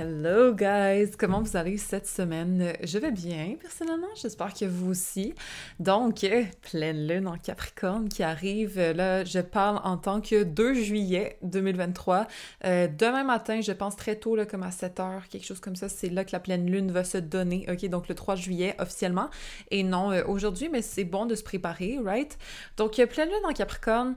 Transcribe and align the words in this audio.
Hello 0.00 0.54
guys, 0.54 1.10
comment 1.18 1.42
vous 1.42 1.56
allez 1.56 1.76
cette 1.76 2.06
semaine? 2.06 2.72
Je 2.84 2.98
vais 2.98 3.10
bien 3.10 3.56
personnellement, 3.60 4.06
j'espère 4.14 4.54
que 4.54 4.64
vous 4.64 4.92
aussi. 4.92 5.34
Donc, 5.80 6.24
pleine 6.70 7.08
lune 7.08 7.26
en 7.26 7.36
Capricorne 7.36 8.08
qui 8.08 8.22
arrive. 8.22 8.78
Là, 8.78 9.24
je 9.24 9.40
parle 9.40 9.80
en 9.82 9.96
tant 9.96 10.20
que 10.20 10.44
2 10.44 10.74
juillet 10.74 11.36
2023. 11.42 12.28
Euh, 12.64 12.86
demain 12.86 13.24
matin, 13.24 13.60
je 13.60 13.72
pense 13.72 13.96
très 13.96 14.14
tôt, 14.14 14.36
comme 14.48 14.62
à 14.62 14.70
7 14.70 15.00
heures, 15.00 15.26
quelque 15.28 15.44
chose 15.44 15.58
comme 15.58 15.74
ça, 15.74 15.88
c'est 15.88 16.10
là 16.10 16.24
que 16.24 16.30
la 16.30 16.38
pleine 16.38 16.70
lune 16.70 16.92
va 16.92 17.02
se 17.02 17.18
donner. 17.18 17.66
Ok, 17.68 17.84
donc 17.88 18.06
le 18.06 18.14
3 18.14 18.36
juillet 18.36 18.76
officiellement. 18.78 19.30
Et 19.72 19.82
non 19.82 20.12
euh, 20.12 20.22
aujourd'hui, 20.28 20.68
mais 20.68 20.80
c'est 20.80 21.02
bon 21.02 21.26
de 21.26 21.34
se 21.34 21.42
préparer, 21.42 21.98
right? 22.04 22.38
Donc, 22.76 22.92
pleine 22.92 23.30
lune 23.30 23.44
en 23.44 23.52
Capricorne 23.52 24.14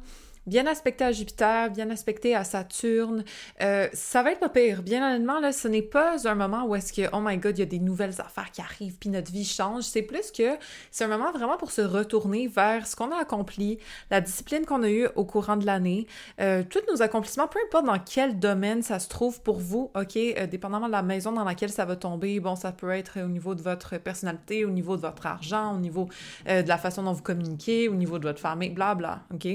bien 0.47 0.65
aspecté 0.67 1.03
à 1.03 1.11
Jupiter, 1.11 1.69
bien 1.69 1.89
aspecté 1.89 2.35
à 2.35 2.43
Saturne. 2.43 3.23
Euh, 3.61 3.87
ça 3.93 4.23
va 4.23 4.31
être 4.31 4.39
pas 4.39 4.49
pire. 4.49 4.81
Bien 4.81 5.07
honnêtement, 5.07 5.39
là, 5.39 5.51
ce 5.51 5.67
n'est 5.67 5.81
pas 5.81 6.27
un 6.27 6.35
moment 6.35 6.65
où 6.65 6.75
est-ce 6.75 6.93
que, 6.93 7.07
oh 7.13 7.19
my 7.21 7.37
god, 7.37 7.57
il 7.57 7.61
y 7.61 7.63
a 7.63 7.67
des 7.67 7.79
nouvelles 7.79 8.19
affaires 8.19 8.51
qui 8.51 8.61
arrivent, 8.61 8.97
puis 8.97 9.09
notre 9.09 9.31
vie 9.31 9.45
change. 9.45 9.83
C'est 9.83 10.01
plus 10.01 10.31
que 10.31 10.57
c'est 10.89 11.03
un 11.03 11.07
moment 11.07 11.31
vraiment 11.31 11.57
pour 11.57 11.71
se 11.71 11.81
retourner 11.81 12.47
vers 12.47 12.87
ce 12.87 12.95
qu'on 12.95 13.11
a 13.11 13.17
accompli, 13.17 13.77
la 14.09 14.21
discipline 14.21 14.65
qu'on 14.65 14.83
a 14.83 14.89
eue 14.89 15.07
au 15.15 15.25
courant 15.25 15.57
de 15.57 15.65
l'année, 15.65 16.07
euh, 16.39 16.63
tous 16.67 16.81
nos 16.91 17.01
accomplissements, 17.01 17.47
peu 17.47 17.59
importe 17.67 17.85
dans 17.85 17.99
quel 17.99 18.39
domaine 18.39 18.81
ça 18.81 18.99
se 18.99 19.09
trouve 19.09 19.41
pour 19.41 19.59
vous, 19.59 19.91
OK, 19.95 20.17
euh, 20.17 20.47
dépendamment 20.47 20.87
de 20.87 20.91
la 20.91 21.03
maison 21.03 21.31
dans 21.31 21.43
laquelle 21.43 21.71
ça 21.71 21.85
va 21.85 21.95
tomber, 21.95 22.39
bon, 22.39 22.55
ça 22.55 22.71
peut 22.71 22.91
être 22.91 23.19
au 23.21 23.27
niveau 23.27 23.55
de 23.55 23.61
votre 23.61 23.97
personnalité, 23.97 24.65
au 24.65 24.71
niveau 24.71 24.95
de 24.95 25.01
votre 25.01 25.25
argent, 25.25 25.75
au 25.75 25.77
niveau 25.77 26.07
de 26.45 26.67
la 26.67 26.77
façon 26.77 27.03
dont 27.03 27.13
vous 27.13 27.21
communiquez, 27.21 27.87
au 27.87 27.95
niveau 27.95 28.19
de 28.19 28.27
votre 28.27 28.39
famille, 28.39 28.69
blabla, 28.69 29.21
OK? 29.33 29.47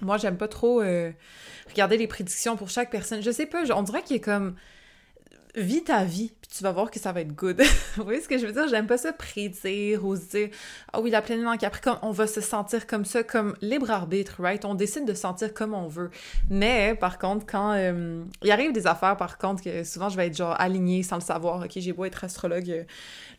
Moi, 0.00 0.16
j'aime 0.18 0.36
pas 0.36 0.48
trop 0.48 0.80
euh, 0.80 1.12
regarder 1.68 1.96
les 1.96 2.06
prédictions 2.06 2.56
pour 2.56 2.70
chaque 2.70 2.90
personne. 2.90 3.22
Je 3.22 3.30
sais 3.30 3.46
pas, 3.46 3.64
on 3.74 3.82
dirait 3.82 4.02
qu'il 4.02 4.16
est 4.16 4.20
comme 4.20 4.54
vis 5.54 5.84
ta 5.84 6.04
vie, 6.04 6.32
puis 6.40 6.50
tu 6.56 6.62
vas 6.62 6.72
voir 6.72 6.90
que 6.90 6.98
ça 6.98 7.12
va 7.12 7.20
être 7.20 7.34
good. 7.34 7.60
Vous 7.96 8.04
voyez 8.04 8.20
ce 8.20 8.28
que 8.28 8.38
je 8.38 8.46
veux 8.46 8.52
dire? 8.52 8.68
J'aime 8.68 8.86
pas 8.86 8.98
ça 8.98 9.12
prédire 9.12 10.04
ou 10.04 10.16
se 10.16 10.22
dire 10.22 10.48
Ah 10.92 10.98
oh 10.98 11.02
oui, 11.02 11.10
la 11.10 11.22
pleine 11.22 11.46
en 11.46 11.56
Capricorne, 11.56 11.98
on 12.02 12.10
va 12.10 12.26
se 12.26 12.40
sentir 12.40 12.86
comme 12.86 13.04
ça, 13.04 13.22
comme 13.22 13.54
libre 13.60 13.90
arbitre, 13.90 14.36
right? 14.40 14.64
On 14.64 14.74
décide 14.74 15.06
de 15.06 15.14
sentir 15.14 15.54
comme 15.54 15.74
on 15.74 15.88
veut. 15.88 16.10
Mais 16.48 16.94
par 16.94 17.18
contre, 17.18 17.46
quand 17.46 17.72
euh, 17.72 18.22
il 18.42 18.50
arrive 18.50 18.72
des 18.72 18.86
affaires, 18.86 19.16
par 19.16 19.38
contre, 19.38 19.62
que 19.62 19.84
souvent 19.84 20.08
je 20.08 20.16
vais 20.16 20.28
être 20.28 20.36
genre 20.36 20.58
alignée 20.60 21.02
sans 21.02 21.16
le 21.16 21.22
savoir, 21.22 21.64
ok, 21.64 21.72
j'ai 21.76 21.92
beau 21.92 22.04
être 22.04 22.24
astrologue, 22.24 22.70
euh, 22.70 22.84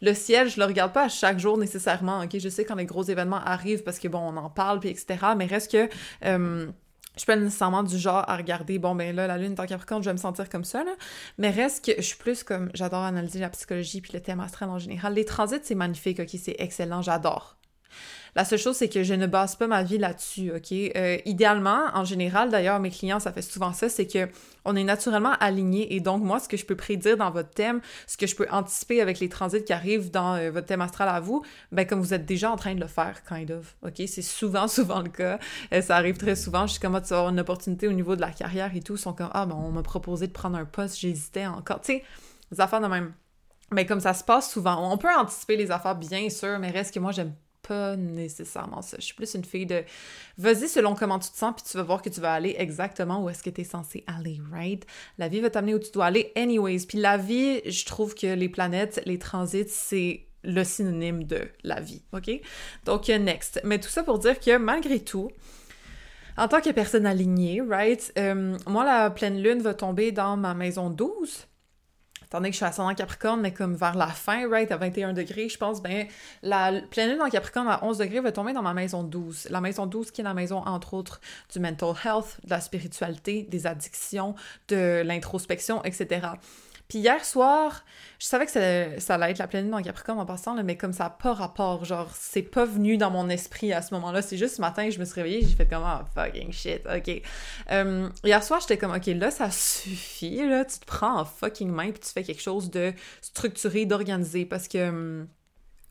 le 0.02 0.14
ciel, 0.14 0.50
je 0.50 0.60
le 0.60 0.66
regarde 0.66 0.94
pas 0.94 1.06
à 1.06 1.10
chaque 1.10 1.40
jour 1.40 1.58
nécessairement, 1.58 2.22
ok? 2.22 2.40
Je 2.40 2.50
sais 2.50 2.66
quand 2.66 2.76
les 2.76 2.86
gros 2.86 3.04
événements 3.04 3.42
arrivent 3.44 3.84
parce 3.84 4.00
que 4.00 4.08
bon, 4.08 4.20
on 4.20 4.38
en 4.38 4.50
parle, 4.50 4.80
puis 4.80 4.90
etc. 4.90 5.18
Mais 5.38 5.46
reste 5.46 5.72
que. 5.72 5.90
Euh, 6.26 6.68
je 7.16 7.20
suis 7.22 7.26
pas 7.26 7.36
nécessairement 7.36 7.84
du 7.84 7.98
genre 7.98 8.24
à 8.30 8.38
regarder, 8.38 8.80
bon, 8.80 8.96
ben 8.96 9.16
là, 9.16 9.28
la 9.28 9.38
lune 9.38 9.54
est 9.54 9.60
en 9.60 9.66
Capricorne, 9.66 10.02
je 10.02 10.10
vais 10.10 10.14
me 10.14 10.20
sentir 10.20 10.50
comme 10.50 10.64
ça, 10.64 10.84
là. 10.84 10.92
Mais 11.38 11.50
reste 11.50 11.84
que 11.86 11.92
je 11.98 12.02
suis 12.02 12.18
plus 12.18 12.44
comme, 12.44 12.70
j'adore 12.74 13.04
analyser 13.04 13.40
la 13.40 13.50
psychologie 13.50 14.02
puis 14.02 14.14
le 14.14 14.22
thème 14.22 14.40
astral 14.40 14.70
en 14.70 14.80
général. 14.80 15.14
Les 15.14 15.26
transits, 15.26 15.60
c'est 15.64 15.76
magnifique, 15.76 16.20
ok, 16.20 16.30
c'est 16.42 16.56
excellent, 16.60 17.02
j'adore. 17.02 17.58
La 18.36 18.46
seule 18.46 18.60
chose, 18.60 18.78
c'est 18.78 18.88
que 18.88 19.04
je 19.04 19.14
ne 19.14 19.28
base 19.28 19.58
pas 19.58 19.68
ma 19.68 19.84
vie 19.84 19.98
là-dessus, 19.98 20.54
OK? 20.56 20.72
Euh, 20.72 21.18
idéalement, 21.26 21.88
en 21.94 22.06
général, 22.06 22.50
d'ailleurs, 22.50 22.80
mes 22.80 22.90
clients, 22.90 23.20
ça 23.20 23.34
fait 23.34 23.42
souvent 23.42 23.74
ça, 23.74 23.90
c'est 23.90 24.08
que 24.08 24.30
on 24.64 24.76
est 24.76 24.84
naturellement 24.84 25.34
aligné 25.40 25.94
et 25.96 26.00
donc, 26.00 26.24
moi, 26.24 26.40
ce 26.40 26.48
que 26.48 26.56
je 26.56 26.66
peux 26.66 26.76
prédire 26.76 27.18
dans 27.18 27.30
votre 27.32 27.50
thème, 27.50 27.82
ce 28.08 28.16
que 28.16 28.28
je 28.28 28.36
peux 28.36 28.48
anticiper 28.50 29.02
avec 29.02 29.20
les 29.20 29.28
transits 29.28 29.64
qui 29.64 29.74
arrivent 29.74 30.12
dans 30.12 30.36
euh, 30.36 30.50
votre 30.50 30.68
thème 30.68 30.82
astral 30.82 31.10
à 31.10 31.20
vous, 31.20 31.44
ben 31.74 31.86
comme 31.86 32.00
vous 32.00 32.14
êtes 32.14 32.26
déjà 32.26 32.52
en 32.52 32.56
train 32.56 32.74
de 32.74 32.80
le 32.80 32.88
faire, 32.88 33.22
kind 33.26 33.52
of, 33.52 33.76
OK? 33.82 34.02
C'est 34.08 34.22
souvent, 34.22 34.68
souvent 34.70 35.02
le 35.02 35.10
cas. 35.10 35.38
Euh, 35.74 35.82
ça 35.82 35.98
arrive 35.98 36.16
très 36.16 36.38
souvent. 36.38 36.68
Je 36.68 36.74
suis 36.74 36.80
comme, 36.80 36.96
ah, 36.96 37.02
tu 37.02 37.14
as 37.14 37.20
une 37.20 37.40
opportunité 37.40 37.90
au 37.90 37.94
niveau 37.94 38.16
de 38.16 38.22
la 38.22 38.32
carrière 38.32 38.74
et 38.76 38.82
tout. 38.82 38.96
Ils 38.96 39.00
sont 39.00 39.14
comme, 39.14 39.32
ah, 39.34 39.46
ben, 39.46 39.56
on 39.56 39.72
m'a 39.72 39.84
proposé 39.84 40.28
de 40.28 40.34
prendre 40.34 40.58
un 40.58 40.66
poste, 40.66 40.98
j'hésitais 41.00 41.48
encore. 41.48 41.82
Tu 41.82 41.94
sais, 41.94 42.04
des 42.52 42.62
affaires 42.62 42.82
de 42.82 42.88
même. 42.88 43.14
Mais 43.74 43.86
comme 43.86 44.00
ça 44.00 44.14
se 44.14 44.24
passe 44.24 44.52
souvent, 44.52 44.92
on 44.92 44.98
peut 44.98 45.14
anticiper 45.14 45.58
les 45.58 45.72
affaires, 45.72 45.96
bien 45.96 46.30
sûr, 46.30 46.60
mais 46.60 46.70
reste 46.70 46.94
que 46.94 47.00
moi, 47.00 47.12
j'aime 47.12 47.34
pas 47.72 47.96
nécessairement 47.96 48.82
ça. 48.82 48.98
Je 49.00 49.06
suis 49.06 49.14
plus 49.14 49.34
une 49.34 49.46
fille 49.46 49.66
de 49.66 49.86
vas-y 50.38 50.68
selon 50.68 50.94
comment 50.94 51.20
tu 51.20 51.30
te 51.30 51.38
sens, 51.38 51.54
puis 51.56 51.64
tu 51.70 51.78
vas 51.78 51.84
voir 51.84 52.02
que 52.02 52.10
tu 52.10 52.20
vas 52.20 52.34
aller 52.34 52.54
exactement 52.58 53.24
où 53.24 53.30
est-ce 53.30 53.42
que 53.42 53.50
tu 53.50 53.62
es 53.62 53.64
censé 53.64 54.04
aller, 54.08 54.42
right? 54.52 54.86
La 55.18 55.30
vie 55.30 55.40
va 55.40 55.50
t'amener 55.50 55.74
où 55.74 55.80
tu 55.80 55.92
dois 55.92 56.08
aller 56.08 56.34
anyways. 56.36 56.86
Puis 56.86 56.98
la 56.98 57.16
vie, 57.16 57.62
je 57.66 57.86
trouve 57.86 58.14
que 58.14 58.28
les 58.28 58.50
planètes, 58.50 59.02
les 59.06 59.18
transits, 59.18 59.70
c'est 59.70 60.26
le 60.44 60.66
synonyme 60.66 61.24
de 61.24 61.48
la 61.64 61.80
vie, 61.80 62.02
OK? 62.12 62.30
Donc, 62.84 63.08
next. 63.08 63.62
Mais 63.64 63.80
tout 63.80 63.90
ça 63.90 64.04
pour 64.04 64.20
dire 64.20 64.38
que 64.38 64.58
malgré 64.58 65.00
tout, 65.00 65.32
en 66.36 66.50
tant 66.50 66.60
que 66.60 66.72
personne 66.72 67.06
alignée, 67.06 67.62
right, 67.62 68.12
euh, 68.18 68.58
moi, 68.68 68.84
la 68.84 69.10
pleine 69.12 69.42
lune 69.42 69.62
va 69.62 69.74
tomber 69.74 70.12
dans 70.12 70.36
ma 70.36 70.54
maison 70.54 70.90
12, 70.90 71.48
étant 72.40 72.46
que 72.46 72.52
je 72.52 72.58
suis 72.58 72.66
ascendant 72.66 72.94
Capricorne, 72.96 73.42
mais 73.42 73.54
comme 73.54 73.76
vers 73.76 73.96
la 73.96 74.08
fin, 74.08 74.50
right, 74.50 74.72
à 74.72 74.78
21 74.78 75.14
degrés, 75.14 75.50
je 75.50 75.58
pense, 75.58 75.82
ben, 75.82 76.08
la 76.42 76.82
pleine 76.90 77.12
lune 77.12 77.22
en 77.22 77.30
Capricorne 77.30 77.68
à 77.68 77.84
11 77.84 77.98
degrés 77.98 78.22
va 78.22 78.32
tomber 78.32 78.54
dans 78.54 78.62
ma 78.62 78.74
maison 78.74 79.04
12. 79.04 79.48
La 79.50 79.62
maison 79.62 79.86
12 79.86 80.12
qui 80.12 80.22
est 80.22 80.24
la 80.24 80.34
maison, 80.34 80.58
entre 80.58 80.94
autres, 80.94 81.20
du 81.52 81.60
mental 81.60 81.94
health, 82.06 82.40
de 82.44 82.50
la 82.50 82.62
spiritualité, 82.62 83.44
des 83.44 83.68
addictions, 83.68 84.36
de 84.70 85.02
l'introspection, 85.04 85.84
etc. 85.84 86.28
Puis 86.92 87.00
hier 87.00 87.24
soir, 87.24 87.86
je 88.20 88.26
savais 88.26 88.46
que 88.46 88.52
ça, 88.52 89.16
allait 89.16 89.32
être 89.32 89.38
la 89.38 89.48
pleine 89.48 89.64
lune 89.64 89.76
en 89.76 89.82
Capricorne 89.82 90.20
en 90.20 90.26
passant, 90.26 90.62
mais 90.62 90.76
comme 90.76 90.92
ça 90.92 91.06
n'a 91.06 91.10
pas 91.10 91.32
rapport, 91.32 91.86
genre, 91.86 92.10
c'est 92.14 92.42
pas 92.42 92.66
venu 92.66 92.98
dans 92.98 93.10
mon 93.10 93.30
esprit 93.30 93.72
à 93.72 93.82
ce 93.82 93.94
moment-là. 93.94 94.22
C'est 94.22 94.36
juste 94.36 94.58
ce 94.58 94.62
matin, 94.62 94.90
je 94.90 95.00
me 95.00 95.06
suis 95.06 95.16
réveillée, 95.16 95.40
j'ai 95.40 95.56
fait 95.56 95.66
comme, 95.66 95.84
ah, 95.86 96.04
fucking 96.14 96.52
shit, 96.52 96.82
ok. 96.86 97.22
Euh, 97.72 98.10
hier 98.26 98.44
soir, 98.44 98.60
j'étais 98.60 98.78
comme, 98.78 98.92
ok, 98.92 99.06
là, 99.06 99.32
ça 99.32 99.50
suffit, 99.52 100.46
là, 100.46 100.66
tu 100.66 100.80
te 100.80 100.86
prends 100.86 101.22
en 101.22 101.24
fucking 101.24 101.72
main 101.72 101.92
puis 101.92 102.02
tu 102.02 102.10
fais 102.10 102.24
quelque 102.24 102.42
chose 102.42 102.70
de 102.70 102.92
structuré, 103.22 103.86
d'organisé, 103.86 104.44
parce 104.44 104.68
que 104.68 104.90
hum, 104.90 105.28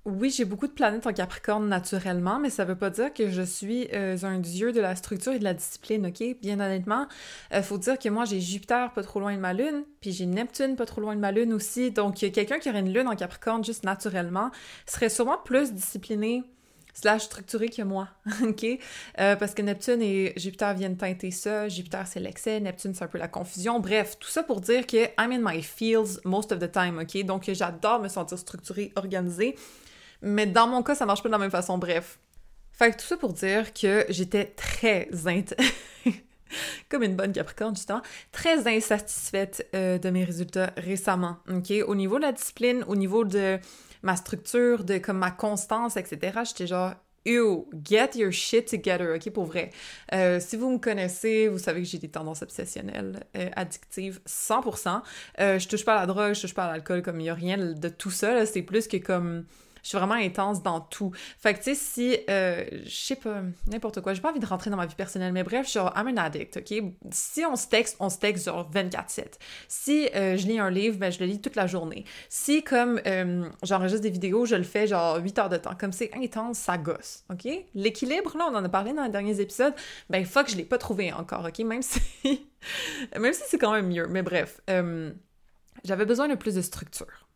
oui, 0.06 0.31
j'ai 0.31 0.47
beaucoup 0.47 0.66
de 0.66 0.72
planètes 0.72 1.06
en 1.06 1.12
Capricorne 1.12 1.69
naturellement, 1.69 2.38
mais 2.38 2.49
ça 2.49 2.65
veut 2.65 2.77
pas 2.77 2.88
dire 2.88 3.12
que 3.12 3.28
je 3.28 3.43
suis 3.43 3.87
euh, 3.93 4.16
un 4.22 4.38
dieu 4.38 4.72
de 4.72 4.81
la 4.81 4.97
structure 4.97 5.33
et 5.33 5.38
de 5.38 5.44
la 5.44 5.53
discipline, 5.53 6.06
ok? 6.06 6.37
Bien 6.41 6.59
honnêtement, 6.59 7.06
euh, 7.53 7.62
faut 7.62 7.77
dire 7.77 7.99
que 7.99 8.09
moi 8.09 8.25
j'ai 8.25 8.41
Jupiter 8.41 8.93
pas 8.94 9.03
trop 9.03 9.21
loin 9.21 9.34
de 9.34 9.41
ma 9.41 9.53
lune, 9.53 9.84
puis 10.00 10.12
j'ai 10.12 10.25
Neptune 10.25 10.75
pas 10.75 10.87
trop 10.87 11.03
loin 11.03 11.15
de 11.15 11.21
ma 11.21 11.33
lune 11.33 11.53
aussi, 11.53 11.91
donc 11.91 12.16
quelqu'un 12.16 12.59
qui 12.59 12.71
aurait 12.71 12.81
une 12.81 12.94
lune 12.94 13.09
en 13.09 13.15
Capricorne 13.15 13.62
juste 13.62 13.84
naturellement 13.84 14.50
serait 14.87 15.10
sûrement 15.10 15.37
plus 15.44 15.75
discipliné 15.75 16.44
slash 16.94 17.25
structuré 17.25 17.69
que 17.69 17.83
moi, 17.83 18.09
ok? 18.43 18.65
Euh, 19.21 19.37
parce 19.37 19.53
que 19.53 19.60
Neptune 19.60 20.00
et 20.00 20.33
Jupiter 20.37 20.72
viennent 20.75 20.97
teinter 20.97 21.31
ça, 21.31 21.69
Jupiter 21.69 22.06
c'est 22.06 22.21
l'excès, 22.21 22.59
Neptune 22.59 22.94
c'est 22.94 23.05
un 23.05 23.09
peu 23.09 23.19
la 23.19 23.28
confusion, 23.28 23.81
bref, 23.81 24.16
tout 24.19 24.31
ça 24.31 24.43
pour 24.43 24.62
dire 24.62 24.87
que 24.87 24.97
I'm 25.19 25.31
in 25.31 25.41
my 25.43 25.62
feels 25.62 26.21
most 26.25 26.53
of 26.53 26.59
the 26.59 26.72
time, 26.72 26.99
ok? 26.99 27.22
Donc 27.27 27.50
j'adore 27.53 28.00
me 28.00 28.09
sentir 28.09 28.39
structuré, 28.39 28.93
organisé, 28.97 29.56
mais 30.22 30.47
dans 30.47 30.66
mon 30.66 30.82
cas, 30.82 30.94
ça 30.94 31.06
marche 31.06 31.22
pas 31.22 31.28
de 31.28 31.32
la 31.32 31.38
même 31.38 31.50
façon, 31.50 31.78
bref. 31.78 32.19
Fait 32.72 32.92
que 32.92 32.97
tout 32.97 33.06
ça 33.06 33.16
pour 33.16 33.32
dire 33.32 33.72
que 33.75 34.06
j'étais 34.08 34.47
très 34.47 35.08
comme 36.88 37.03
une 37.03 37.14
bonne 37.14 37.32
Capricorne, 37.32 37.76
justement, 37.76 38.00
très 38.32 38.66
insatisfaite 38.66 39.69
euh, 39.75 39.98
de 39.98 40.10
mes 40.10 40.25
résultats 40.25 40.72
récemment, 40.76 41.36
OK? 41.48 41.72
Au 41.86 41.94
niveau 41.94 42.16
de 42.16 42.22
la 42.22 42.32
discipline, 42.32 42.84
au 42.88 42.97
niveau 42.97 43.25
de 43.25 43.59
ma 44.03 44.16
structure, 44.16 44.84
de 44.84 44.98
comme 44.98 45.18
ma 45.18 45.30
constance, 45.30 45.97
etc., 45.97 46.41
j'étais 46.45 46.66
genre 46.66 46.95
Ew, 47.27 47.66
get 47.84 48.12
your 48.15 48.33
shit 48.33 48.66
together, 48.66 49.15
ok, 49.16 49.30
pour 49.30 49.45
vrai. 49.45 49.68
Euh, 50.15 50.41
si 50.41 50.56
vous 50.56 50.71
me 50.71 50.78
connaissez, 50.78 51.48
vous 51.48 51.59
savez 51.59 51.83
que 51.83 51.86
j'ai 51.86 51.98
des 51.98 52.09
tendances 52.09 52.41
obsessionnelles, 52.41 53.27
euh, 53.36 53.50
addictives, 53.56 54.21
100%. 54.27 55.03
je 55.39 55.68
touche 55.68 55.84
pas 55.84 55.97
à 55.97 56.00
la 56.00 56.06
drogue, 56.06 56.33
je 56.33 56.41
touche 56.41 56.54
pas 56.54 56.65
à 56.65 56.72
l'alcool, 56.72 57.03
comme 57.03 57.21
il 57.21 57.27
y 57.27 57.28
a 57.28 57.34
rien 57.34 57.59
de 57.59 57.89
tout 57.91 58.10
ça, 58.10 58.47
c'est 58.47 58.62
plus 58.62 58.89
que 58.89 58.97
comme 58.97 59.45
je 59.82 59.88
suis 59.88 59.98
vraiment 59.98 60.15
intense 60.15 60.62
dans 60.62 60.80
tout. 60.80 61.12
Fait 61.38 61.54
que, 61.54 61.59
tu 61.59 61.65
sais, 61.65 61.74
si, 61.74 62.18
euh, 62.28 62.65
je 62.84 62.91
sais 62.91 63.16
pas, 63.16 63.42
n'importe 63.66 64.00
quoi, 64.00 64.15
j'ai 64.15 64.21
pas 64.21 64.30
envie 64.30 64.41
de 64.41 64.47
rentrer 64.47 64.71
dans 64.71 64.77
ma 64.77 64.86
vie 64.86 64.94
personnelle, 64.94 65.32
mais 65.32 65.42
bref, 65.42 65.71
genre, 65.71 65.92
I'm 65.97 66.09
an 66.09 66.16
addict, 66.16 66.59
OK? 66.59 66.82
Si 67.10 67.44
on 67.44 67.56
se 67.56 67.68
texte, 67.68 67.97
on 68.00 68.10
se 68.10 68.18
texte 68.18 68.47
genre 68.47 68.71
24-7. 68.71 69.38
Si 69.68 70.09
euh, 70.15 70.36
je 70.36 70.47
lis 70.47 70.59
un 70.59 70.71
livre, 70.71 70.98
ben, 70.98 71.10
je 71.10 71.18
le 71.21 71.27
lis 71.27 71.41
toute 71.41 71.56
la 71.56 71.66
journée. 71.66 72.04
Si, 72.28 72.62
comme, 72.62 73.00
euh, 73.06 73.48
j'enregistre 73.62 74.03
des 74.03 74.10
vidéos, 74.10 74.47
je 74.47 74.56
le 74.56 74.62
fais 74.62 74.86
genre 74.86 75.16
8 75.18 75.38
heures 75.38 75.48
de 75.48 75.56
temps. 75.56 75.74
Comme 75.78 75.92
c'est 75.92 76.10
intense, 76.15 76.59
ça 76.59 76.78
gosse, 76.78 77.24
OK? 77.30 77.48
L'équilibre, 77.74 78.36
là, 78.36 78.48
on 78.50 78.54
en 78.54 78.65
a 78.65 78.68
parlé 78.68 78.92
dans 78.92 79.04
les 79.04 79.10
derniers 79.10 79.41
épisodes, 79.41 79.74
ben, 80.09 80.24
fuck, 80.24 80.50
je 80.50 80.56
l'ai 80.56 80.65
pas 80.65 80.78
trouvé 80.78 81.12
encore, 81.12 81.47
OK? 81.47 81.59
Même 81.60 81.83
si, 81.83 82.00
même 83.18 83.33
si 83.33 83.42
c'est 83.47 83.59
quand 83.59 83.72
même 83.72 83.88
mieux, 83.88 84.06
mais 84.09 84.22
bref, 84.22 84.60
j'avais 85.84 86.04
besoin 86.04 86.28
de 86.28 86.34
plus 86.34 86.54
de 86.54 86.60
structure. 86.60 87.29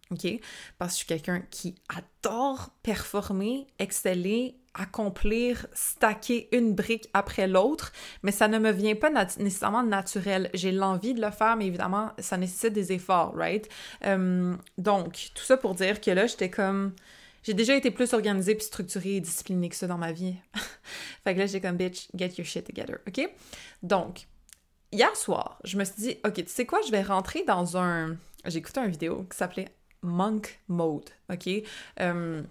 Parce 0.79 0.93
que 0.93 0.95
je 0.95 0.97
suis 0.99 1.07
quelqu'un 1.07 1.43
qui 1.51 1.75
adore 1.89 2.71
performer, 2.83 3.67
exceller, 3.79 4.57
accomplir, 4.75 5.67
stacker 5.73 6.49
une 6.53 6.75
brique 6.75 7.09
après 7.15 7.47
l'autre, 7.47 7.93
mais 8.23 8.33
ça 8.33 8.49
ne 8.49 8.59
me 8.59 8.73
vient 8.73 8.97
pas 8.97 9.11
nécessairement 9.11 9.85
naturel. 9.85 10.51
J'ai 10.53 10.73
l'envie 10.73 11.15
de 11.15 11.21
le 11.21 11.31
faire, 11.31 11.57
mais 11.57 11.67
évidemment, 11.67 12.11
ça 12.19 12.37
nécessite 12.37 12.73
des 12.73 12.93
efforts, 12.93 13.35
right? 13.37 13.69
Euh, 14.05 14.57
donc, 14.77 15.31
tout 15.35 15.45
ça 15.45 15.57
pour 15.57 15.75
dire 15.75 16.01
que 16.01 16.11
là, 16.11 16.27
j'étais 16.27 16.51
comme... 16.51 16.93
J'ai 17.45 17.55
déjà 17.55 17.77
été 17.77 17.91
plus 17.91 18.15
organisée 18.15 18.55
puis 18.55 18.65
structurée 18.65 19.17
et 19.17 19.21
disciplinée 19.21 19.69
que 19.69 19.77
ça 19.77 19.87
dans 19.87 19.99
ma 19.99 20.13
vie. 20.13 20.35
fait 21.25 21.35
que 21.35 21.41
là, 21.41 21.47
j'étais 21.47 21.61
comme, 21.61 21.77
bitch, 21.77 22.09
get 22.17 22.33
your 22.39 22.47
shit 22.47 22.67
together, 22.67 22.99
OK? 23.07 23.29
Donc, 23.83 24.27
hier 24.91 25.15
soir, 25.15 25.59
je 25.63 25.77
me 25.77 25.85
suis 25.85 25.95
dit, 25.99 26.17
OK, 26.25 26.35
tu 26.35 26.45
sais 26.49 26.67
quoi, 26.67 26.81
je 26.87 26.91
vais 26.91 27.03
rentrer 27.03 27.45
dans 27.45 27.77
un... 27.77 28.17
J'ai 28.47 28.59
écouté 28.59 28.81
une 28.81 28.91
vidéo 28.91 29.27
qui 29.31 29.37
s'appelait 29.37 29.69
Monk 30.05 30.61
Mode, 30.69 31.11
OK? 31.33 31.49
Euh, 32.01 32.43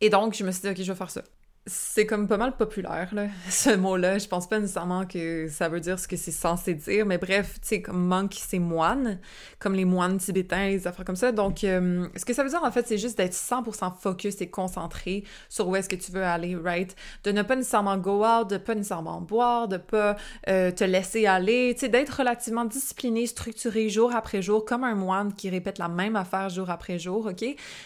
et 0.00 0.10
donc, 0.10 0.34
je 0.34 0.44
me 0.44 0.50
suis 0.50 0.62
dit, 0.62 0.68
OK, 0.68 0.76
je 0.76 0.92
vais 0.92 0.98
faire 0.98 1.10
ça 1.10 1.22
c'est 1.68 2.06
comme 2.06 2.26
pas 2.26 2.38
mal 2.38 2.56
populaire, 2.56 3.10
là, 3.12 3.26
ce 3.50 3.70
mot-là. 3.70 4.18
Je 4.18 4.26
pense 4.26 4.48
pas 4.48 4.58
nécessairement 4.58 5.06
que 5.06 5.48
ça 5.48 5.68
veut 5.68 5.80
dire 5.80 5.98
ce 5.98 6.08
que 6.08 6.16
c'est 6.16 6.32
censé 6.32 6.74
dire, 6.74 7.06
mais 7.06 7.18
bref, 7.18 7.60
tu 7.60 7.68
sais, 7.68 7.82
comme 7.82 8.06
monk, 8.06 8.34
c'est 8.34 8.58
moine, 8.58 9.20
comme 9.58 9.74
les 9.74 9.84
moines 9.84 10.18
tibétains, 10.18 10.68
les 10.68 10.86
affaires 10.86 11.04
comme 11.04 11.16
ça. 11.16 11.30
Donc, 11.30 11.64
euh, 11.64 12.06
ce 12.16 12.24
que 12.24 12.32
ça 12.32 12.42
veut 12.42 12.48
dire, 12.48 12.62
en 12.64 12.72
fait, 12.72 12.86
c'est 12.86 12.98
juste 12.98 13.18
d'être 13.18 13.34
100% 13.34 13.92
focus 14.00 14.40
et 14.40 14.48
concentré 14.48 15.24
sur 15.48 15.68
où 15.68 15.76
est-ce 15.76 15.88
que 15.88 15.96
tu 15.96 16.10
veux 16.10 16.24
aller, 16.24 16.56
right? 16.56 16.96
De 17.24 17.32
ne 17.32 17.42
pas 17.42 17.56
nécessairement 17.56 17.98
go 17.98 18.24
out, 18.24 18.48
de 18.48 18.56
pas 18.56 18.74
nécessairement 18.74 19.20
boire, 19.20 19.68
de 19.68 19.76
pas 19.76 20.16
euh, 20.48 20.70
te 20.70 20.84
laisser 20.84 21.26
aller, 21.26 21.74
tu 21.74 21.80
sais, 21.80 21.88
d'être 21.88 22.18
relativement 22.18 22.64
discipliné, 22.64 23.26
structuré 23.26 23.88
jour 23.90 24.14
après 24.14 24.42
jour, 24.42 24.64
comme 24.64 24.84
un 24.84 24.94
moine 24.94 25.34
qui 25.34 25.50
répète 25.50 25.78
la 25.78 25.88
même 25.88 26.16
affaire 26.16 26.48
jour 26.48 26.70
après 26.70 26.98
jour, 26.98 27.26
OK? 27.26 27.44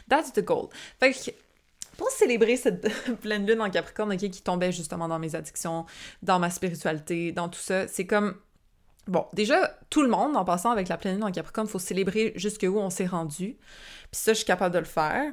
That's 0.08 0.32
the 0.32 0.44
goal. 0.44 0.68
Fait 1.00 1.12
que 1.12 1.30
pour 1.96 2.10
célébrer 2.10 2.56
cette 2.56 2.88
pleine 3.20 3.46
lune 3.46 3.60
en 3.60 3.70
Capricorne, 3.70 4.16
qui 4.16 4.42
tombait 4.42 4.72
justement 4.72 5.08
dans 5.08 5.18
mes 5.18 5.34
addictions, 5.34 5.86
dans 6.22 6.38
ma 6.38 6.50
spiritualité, 6.50 7.32
dans 7.32 7.48
tout 7.48 7.60
ça, 7.60 7.88
c'est 7.88 8.06
comme 8.06 8.36
Bon, 9.08 9.26
déjà, 9.32 9.78
tout 9.90 10.02
le 10.02 10.08
monde, 10.08 10.36
en 10.36 10.44
passant 10.44 10.70
avec 10.70 10.88
la 10.88 10.96
pleine 10.96 11.16
lune 11.16 11.24
en 11.24 11.32
Capricorne, 11.32 11.66
il 11.66 11.70
faut 11.70 11.80
célébrer 11.80 12.32
jusqu'où 12.36 12.78
on 12.78 12.88
s'est 12.88 13.06
rendu. 13.06 13.56
Puis 14.12 14.20
ça, 14.20 14.32
je 14.32 14.38
suis 14.38 14.46
capable 14.46 14.72
de 14.72 14.78
le 14.78 14.84
faire 14.84 15.32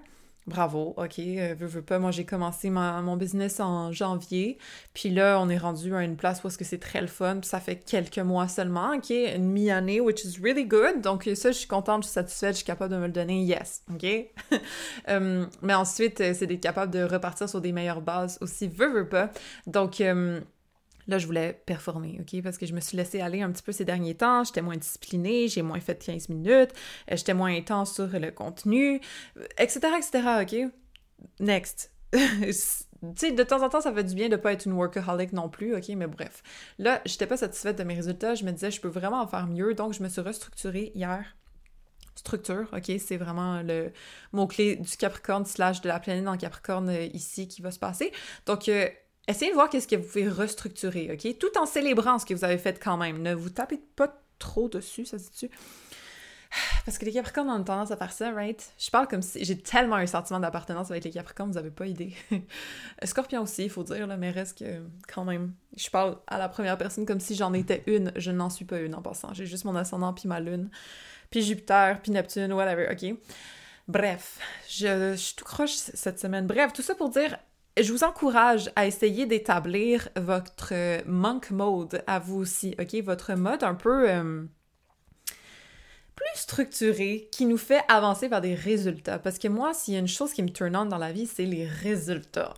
bravo, 0.50 0.94
ok, 0.98 1.20
euh, 1.20 1.56
veux, 1.58 1.68
veux 1.68 1.82
pas. 1.82 2.00
Moi, 2.00 2.12
j'ai 2.12 2.26
commencé 2.26 2.70
mon 2.70 3.16
business 3.16 3.60
en 3.60 3.92
janvier, 3.92 4.58
puis 4.94 5.10
là, 5.10 5.40
on 5.40 5.48
est 5.50 5.58
rendu 5.58 5.96
à 5.96 6.04
une 6.04 6.18
place 6.18 6.44
où 6.44 6.50
que 6.50 6.66
c'est 6.66 6.80
très 6.80 7.00
le 7.00 7.08
fun, 7.08 7.38
puis 7.40 7.48
ça 7.48 7.60
fait 7.60 7.78
quelques 7.78 8.20
mois 8.20 8.48
seulement, 8.48 8.94
ok, 8.96 9.12
une 9.12 9.52
mi-année, 9.52 10.02
which 10.02 10.26
is 10.26 10.40
really 10.42 10.66
good. 10.66 11.02
Donc 11.02 11.30
ça, 11.36 11.52
je 11.52 11.58
suis 11.58 11.68
contente, 11.68 12.04
je 12.04 12.08
suis 12.08 12.14
satisfaite, 12.14 12.52
je 12.52 12.58
suis 12.58 12.66
capable 12.66 12.94
de 12.94 13.00
me 13.00 13.06
le 13.06 13.14
donner, 13.14 13.44
yes, 13.44 13.84
ok. 13.94 14.06
Euh, 15.08 15.46
mais 15.62 15.74
ensuite, 15.74 16.22
euh, 16.22 16.34
c'est 16.38 16.46
d'être 16.46 16.62
capable 16.62 16.92
de 16.92 17.04
repartir 17.04 17.48
sur 17.50 17.62
des 17.62 17.72
meilleures 17.72 18.02
bases 18.02 18.38
aussi, 18.42 18.68
veux, 18.68 18.92
veux 18.92 19.08
pas. 19.08 19.32
Donc 19.66 20.02
Là, 21.10 21.18
je 21.18 21.26
voulais 21.26 21.62
performer, 21.66 22.22
OK? 22.22 22.42
Parce 22.44 22.60
que 22.60 22.68
je 22.68 22.74
me 22.74 22.80
suis 22.80 22.96
laissée 22.96 23.20
aller 23.20 23.42
un 23.42 23.52
petit 23.52 23.64
peu 23.64 23.72
ces 23.72 23.84
derniers 23.84 24.14
temps. 24.14 24.44
J'étais 24.44 24.62
moins 24.62 24.78
disciplinée, 24.78 25.48
j'ai 25.48 25.64
moins 25.64 25.80
fait 25.80 26.04
15 26.04 26.30
minutes, 26.30 26.72
euh, 27.12 27.16
j'étais 27.16 27.34
moins 27.34 27.52
intense 27.52 27.96
sur 27.96 28.08
le 28.08 28.30
contenu, 28.30 29.02
etc., 29.58 29.80
etc., 29.98 30.22
OK? 30.44 30.72
Next. 31.40 31.92
tu 32.14 32.52
sais, 32.52 33.32
de 33.32 33.44
temps 33.44 33.64
en 33.64 33.70
temps, 33.70 33.82
ça 33.82 33.92
fait 33.92 34.04
du 34.04 34.14
bien 34.14 34.30
de 34.30 34.36
pas 34.36 34.54
être 34.54 34.66
une 34.66 34.74
workaholic 34.74 35.34
non 35.34 35.50
plus, 35.50 35.76
OK? 35.76 35.90
Mais 35.90 36.06
bref. 36.06 36.44
Là, 36.78 37.02
j'étais 37.06 37.26
pas 37.26 37.38
satisfaite 37.38 37.80
de 37.80 37.84
mes 37.84 37.96
résultats. 37.96 38.36
Je 38.36 38.44
me 38.44 38.52
disais, 38.52 38.70
je 38.70 38.80
peux 38.80 38.88
vraiment 38.88 39.22
en 39.22 39.28
faire 39.28 39.48
mieux. 39.48 39.74
Donc, 39.74 39.94
je 39.94 40.04
me 40.04 40.10
suis 40.10 40.22
restructurée 40.22 40.92
hier 40.94 41.36
structure, 42.20 42.68
ok, 42.74 42.92
c'est 43.00 43.18
vraiment 43.18 43.62
le 43.62 43.92
mot-clé 44.34 44.76
du 44.76 44.98
Capricorne 44.98 45.46
slash 45.46 45.82
de 45.82 45.88
la 45.88 46.00
planète 46.00 46.28
en 46.28 46.38
Capricorne 46.38 46.90
euh, 46.90 47.06
ici 47.14 47.48
qui 47.48 47.62
va 47.62 47.72
se 47.72 47.80
passer. 47.80 48.12
Donc, 48.46 48.68
euh, 48.68 48.90
essayez 49.30 49.52
de 49.52 49.56
voir 49.56 49.70
qu'est-ce 49.70 49.88
que 49.88 49.96
vous 49.96 50.08
pouvez 50.08 50.28
restructurer, 50.28 51.12
OK? 51.14 51.38
Tout 51.38 51.58
en 51.58 51.66
célébrant 51.66 52.20
ce 52.20 52.26
que 52.26 52.34
vous 52.34 52.44
avez 52.44 52.58
fait 52.58 52.82
quand 52.82 52.98
même. 52.98 53.22
Ne 53.22 53.34
vous 53.34 53.50
tapez 53.50 53.80
pas 53.96 54.22
trop 54.40 54.70
dessus, 54.70 55.06
ça 55.06 55.20
se 55.20 55.30
dit 55.32 55.50
Parce 56.86 56.98
que 56.98 57.06
les 57.06 57.12
Capricornes 57.12 57.50
ont 57.50 57.64
tendance 57.64 57.92
à 57.92 57.98
faire 57.98 58.12
ça, 58.12 58.32
right? 58.32 58.74
Je 58.80 58.90
parle 58.90 59.08
comme 59.08 59.22
si 59.22 59.44
j'ai 59.46 59.58
tellement 59.58 59.98
un 59.98 60.08
sentiment 60.08 60.40
d'appartenance 60.40 60.90
avec 60.90 61.04
les 61.04 61.12
Capricornes, 61.12 61.50
vous 61.50 61.56
n'avez 61.56 61.70
pas 61.70 61.86
idée. 61.86 62.14
Scorpion 63.04 63.44
aussi, 63.44 63.66
il 63.66 63.70
faut 63.70 63.84
dire, 63.84 64.08
là, 64.08 64.18
mais 64.18 64.32
reste 64.32 64.58
que 64.58 64.82
quand 65.08 65.26
même. 65.26 65.54
Je 65.78 65.90
parle 65.90 66.18
à 66.28 66.40
la 66.40 66.50
première 66.50 66.78
personne 66.78 67.06
comme 67.06 67.20
si 67.20 67.36
j'en 67.36 67.54
étais 67.54 67.84
une. 67.86 68.12
Je 68.16 68.32
n'en 68.32 68.50
suis 68.50 68.66
pas 68.66 68.80
une 68.80 68.96
en 68.96 69.02
passant. 69.02 69.34
J'ai 69.34 69.46
juste 69.46 69.66
mon 69.66 69.76
ascendant 69.76 70.14
puis 70.14 70.28
ma 70.28 70.40
lune, 70.40 70.70
puis 71.30 71.44
Jupiter, 71.44 72.02
puis 72.02 72.12
Neptune, 72.12 72.52
whatever, 72.54 72.88
ok? 72.92 73.16
Bref, 73.88 74.40
je, 74.68 75.12
je 75.12 75.16
suis 75.16 75.36
tout 75.36 75.46
croche 75.46 75.72
cette 75.72 76.20
semaine. 76.20 76.46
Bref, 76.48 76.74
tout 76.74 76.84
ça 76.84 76.96
pour 76.96 77.10
dire, 77.10 77.38
je 77.78 77.92
vous 77.92 78.04
encourage 78.04 78.72
à 78.76 78.86
essayer 78.88 79.26
d'établir 79.26 80.10
votre 80.16 80.74
monk 81.08 81.52
mode 81.52 82.04
à 82.08 82.20
vous 82.20 82.38
aussi, 82.38 82.76
ok? 82.80 82.96
Votre 83.04 83.34
mode 83.34 83.64
un 83.64 83.76
peu 83.76 84.10
euh, 84.10 84.44
plus 86.20 86.42
structuré 86.42 87.30
qui 87.32 87.46
nous 87.46 87.58
fait 87.58 87.82
avancer 87.88 88.28
vers 88.28 88.42
des 88.42 88.54
résultats. 88.54 89.20
Parce 89.20 89.40
que 89.40 89.48
moi, 89.48 89.74
s'il 89.74 89.94
y 89.94 89.98
a 89.98 90.02
une 90.02 90.08
chose 90.08 90.34
qui 90.34 90.44
me 90.44 90.50
turn 90.50 90.76
on 90.76 90.86
dans 90.86 90.98
la 90.98 91.14
vie, 91.14 91.26
c'est 91.26 91.46
les 91.46 91.66
résultats? 91.66 92.54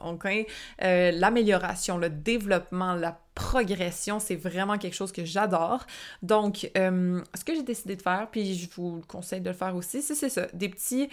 Euh, 0.84 1.12
l'amélioration, 1.12 1.98
le 1.98 2.10
développement, 2.10 2.96
la 2.96 3.20
progression, 3.36 4.20
c'est 4.20 4.36
vraiment 4.36 4.78
quelque 4.78 4.96
chose 4.96 5.12
que 5.12 5.26
j'adore. 5.26 5.86
Donc, 6.24 6.72
euh, 6.76 7.22
ce 7.36 7.44
que 7.44 7.54
j'ai 7.54 7.62
décidé 7.62 7.96
de 7.96 8.02
faire, 8.02 8.30
puis 8.32 8.56
je 8.56 8.68
vous 8.76 9.02
conseille 9.08 9.42
de 9.42 9.50
le 9.50 9.56
faire 9.56 9.76
aussi, 9.76 10.02
c'est 10.02 10.30
ça, 10.30 10.48
des 10.54 10.70
petits 10.70 11.10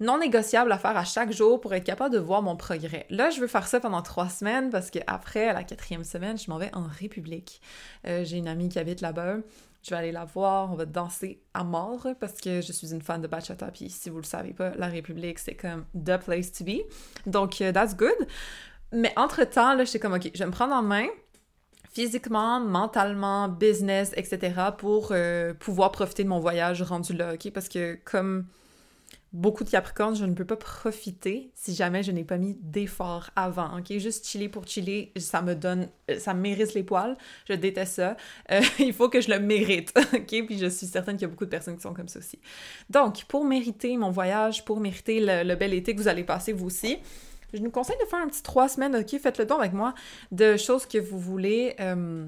non 0.00 0.18
négociables 0.18 0.72
à 0.72 0.78
faire 0.78 0.96
à 0.96 1.04
chaque 1.04 1.32
jour 1.32 1.60
pour 1.60 1.72
être 1.74 1.84
capable 1.84 2.12
de 2.14 2.18
voir 2.18 2.42
mon 2.42 2.56
progrès. 2.56 3.06
Là, 3.10 3.30
je 3.30 3.40
veux 3.40 3.46
faire 3.46 3.68
ça 3.68 3.78
pendant 3.78 4.02
trois 4.02 4.28
semaines 4.28 4.70
parce 4.70 4.90
qu'après, 4.90 5.48
à 5.48 5.52
la 5.52 5.62
quatrième 5.62 6.04
semaine, 6.04 6.36
je 6.36 6.50
m'en 6.50 6.58
vais 6.58 6.70
en 6.74 6.82
République. 6.82 7.60
Euh, 8.06 8.24
j'ai 8.24 8.38
une 8.38 8.48
amie 8.48 8.68
qui 8.68 8.80
habite 8.80 9.00
là-bas. 9.00 9.36
Je 9.82 9.90
vais 9.90 9.96
aller 9.96 10.12
la 10.12 10.24
voir, 10.24 10.70
on 10.72 10.76
va 10.76 10.86
danser 10.86 11.42
à 11.54 11.64
mort 11.64 12.06
parce 12.20 12.40
que 12.40 12.60
je 12.60 12.72
suis 12.72 12.92
une 12.92 13.02
fan 13.02 13.20
de 13.20 13.26
bachata. 13.26 13.66
Puis 13.72 13.90
si 13.90 14.10
vous 14.10 14.18
le 14.18 14.24
savez 14.24 14.52
pas, 14.52 14.70
la 14.76 14.86
République, 14.86 15.38
c'est 15.38 15.54
comme 15.54 15.84
the 15.94 16.16
place 16.18 16.52
to 16.52 16.64
be. 16.64 16.82
Donc, 17.26 17.60
euh, 17.60 17.72
that's 17.72 17.96
good. 17.96 18.26
Mais 18.92 19.12
entre-temps, 19.16 19.74
là, 19.74 19.84
j'étais 19.84 19.98
comme, 19.98 20.12
OK, 20.12 20.30
je 20.32 20.38
vais 20.38 20.46
me 20.46 20.52
prendre 20.52 20.74
en 20.74 20.82
main 20.82 21.06
physiquement, 21.92 22.60
mentalement, 22.60 23.48
business, 23.48 24.12
etc. 24.16 24.54
pour 24.78 25.08
euh, 25.10 25.52
pouvoir 25.52 25.92
profiter 25.92 26.24
de 26.24 26.28
mon 26.28 26.40
voyage 26.40 26.80
rendu 26.82 27.12
là, 27.12 27.34
OK? 27.34 27.50
Parce 27.52 27.68
que 27.68 27.98
comme 28.04 28.46
beaucoup 29.32 29.64
de 29.64 29.70
Capricornes, 29.70 30.14
je 30.14 30.24
ne 30.24 30.34
peux 30.34 30.44
pas 30.44 30.56
profiter 30.56 31.50
si 31.54 31.74
jamais 31.74 32.02
je 32.02 32.12
n'ai 32.12 32.24
pas 32.24 32.36
mis 32.36 32.54
d'effort 32.60 33.30
avant, 33.34 33.78
ok? 33.78 33.96
Juste 33.98 34.26
chiller 34.26 34.48
pour 34.48 34.66
chiller, 34.66 35.12
ça 35.16 35.40
me 35.40 35.54
donne, 35.54 35.88
ça 36.18 36.34
mérite 36.34 36.74
les 36.74 36.82
poils, 36.82 37.16
je 37.48 37.54
déteste 37.54 37.94
ça. 37.94 38.16
Euh, 38.50 38.60
il 38.78 38.92
faut 38.92 39.08
que 39.08 39.20
je 39.20 39.30
le 39.30 39.40
mérite? 39.40 39.92
Puis 40.26 40.58
je 40.58 40.66
suis 40.66 40.86
certaine 40.86 41.16
qu'il 41.16 41.22
y 41.22 41.24
a 41.24 41.28
beaucoup 41.28 41.46
de 41.46 41.50
personnes 41.50 41.76
qui 41.76 41.82
sont 41.82 41.94
comme 41.94 42.08
ça 42.08 42.18
aussi. 42.18 42.38
Donc, 42.90 43.24
pour 43.24 43.44
mériter 43.44 43.96
mon 43.96 44.10
voyage, 44.10 44.64
pour 44.64 44.80
mériter 44.80 45.20
le, 45.20 45.54
bel 45.54 45.72
été 45.72 45.94
que 45.94 46.00
vous 46.00 46.08
allez 46.08 46.24
passer 46.24 46.52
vous 46.52 46.66
aussi, 46.66 46.98
je 47.54 47.60
vous 47.60 47.70
conseille 47.70 47.98
de 48.02 48.08
faire 48.08 48.20
un 48.20 48.28
petit 48.28 48.42
trois 48.42 48.68
semaines, 48.68 48.96
ok? 48.96 49.18
Faites 49.18 49.38
le 49.38 49.46
don 49.46 49.58
avec 49.58 49.72
moi 49.72 49.94
de 50.30 50.56
choses 50.56 50.86
que 50.86 50.98
vous 50.98 51.18
voulez 51.18 51.74
euh, 51.80 52.26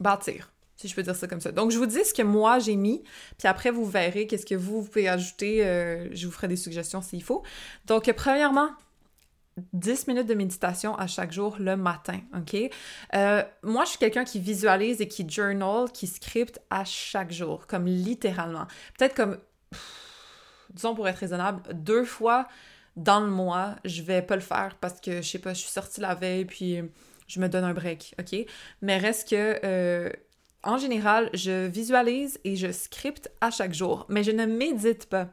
bâtir 0.00 0.52
si 0.82 0.88
je 0.88 0.94
peux 0.96 1.02
dire 1.02 1.14
ça 1.14 1.28
comme 1.28 1.40
ça. 1.40 1.52
Donc, 1.52 1.70
je 1.70 1.78
vous 1.78 1.86
dis 1.86 2.04
ce 2.04 2.12
que 2.12 2.22
moi 2.22 2.58
j'ai 2.58 2.76
mis, 2.76 3.02
puis 3.38 3.46
après, 3.46 3.70
vous 3.70 3.86
verrez 3.86 4.26
qu'est-ce 4.26 4.46
que 4.46 4.56
vous, 4.56 4.82
pouvez 4.82 5.08
ajouter. 5.08 5.64
Euh, 5.64 6.08
je 6.12 6.26
vous 6.26 6.32
ferai 6.32 6.48
des 6.48 6.56
suggestions 6.56 7.00
s'il 7.00 7.22
faut. 7.22 7.44
Donc, 7.86 8.12
premièrement, 8.16 8.70
10 9.72 10.08
minutes 10.08 10.26
de 10.26 10.34
méditation 10.34 10.96
à 10.96 11.06
chaque 11.06 11.32
jour 11.32 11.56
le 11.60 11.76
matin, 11.76 12.20
OK? 12.36 12.56
Euh, 13.14 13.42
moi, 13.62 13.84
je 13.84 13.90
suis 13.90 13.98
quelqu'un 13.98 14.24
qui 14.24 14.40
visualise 14.40 15.00
et 15.00 15.06
qui 15.08 15.28
journal, 15.28 15.90
qui 15.92 16.08
script 16.08 16.60
à 16.70 16.84
chaque 16.84 17.32
jour, 17.32 17.66
comme 17.68 17.86
littéralement. 17.86 18.66
Peut-être 18.98 19.14
comme, 19.14 19.38
disons 20.70 20.94
pour 20.94 21.06
être 21.06 21.18
raisonnable, 21.18 21.62
deux 21.74 22.04
fois 22.04 22.48
dans 22.96 23.20
le 23.20 23.30
mois, 23.30 23.76
je 23.84 24.02
vais 24.02 24.22
pas 24.22 24.34
le 24.34 24.42
faire 24.42 24.76
parce 24.80 25.00
que, 25.00 25.22
je 25.22 25.28
sais 25.28 25.38
pas, 25.38 25.54
je 25.54 25.60
suis 25.60 25.70
sortie 25.70 26.00
la 26.00 26.16
veille, 26.16 26.44
puis 26.44 26.80
je 27.28 27.40
me 27.40 27.48
donne 27.48 27.64
un 27.64 27.74
break, 27.74 28.14
OK? 28.18 28.34
Mais 28.80 28.98
reste 28.98 29.30
que... 29.30 29.60
Euh, 29.64 30.10
en 30.64 30.78
général, 30.78 31.30
je 31.34 31.66
visualise 31.66 32.38
et 32.44 32.56
je 32.56 32.70
scripte 32.70 33.30
à 33.40 33.50
chaque 33.50 33.74
jour, 33.74 34.06
mais 34.08 34.22
je 34.22 34.30
ne 34.30 34.46
médite 34.46 35.06
pas. 35.06 35.28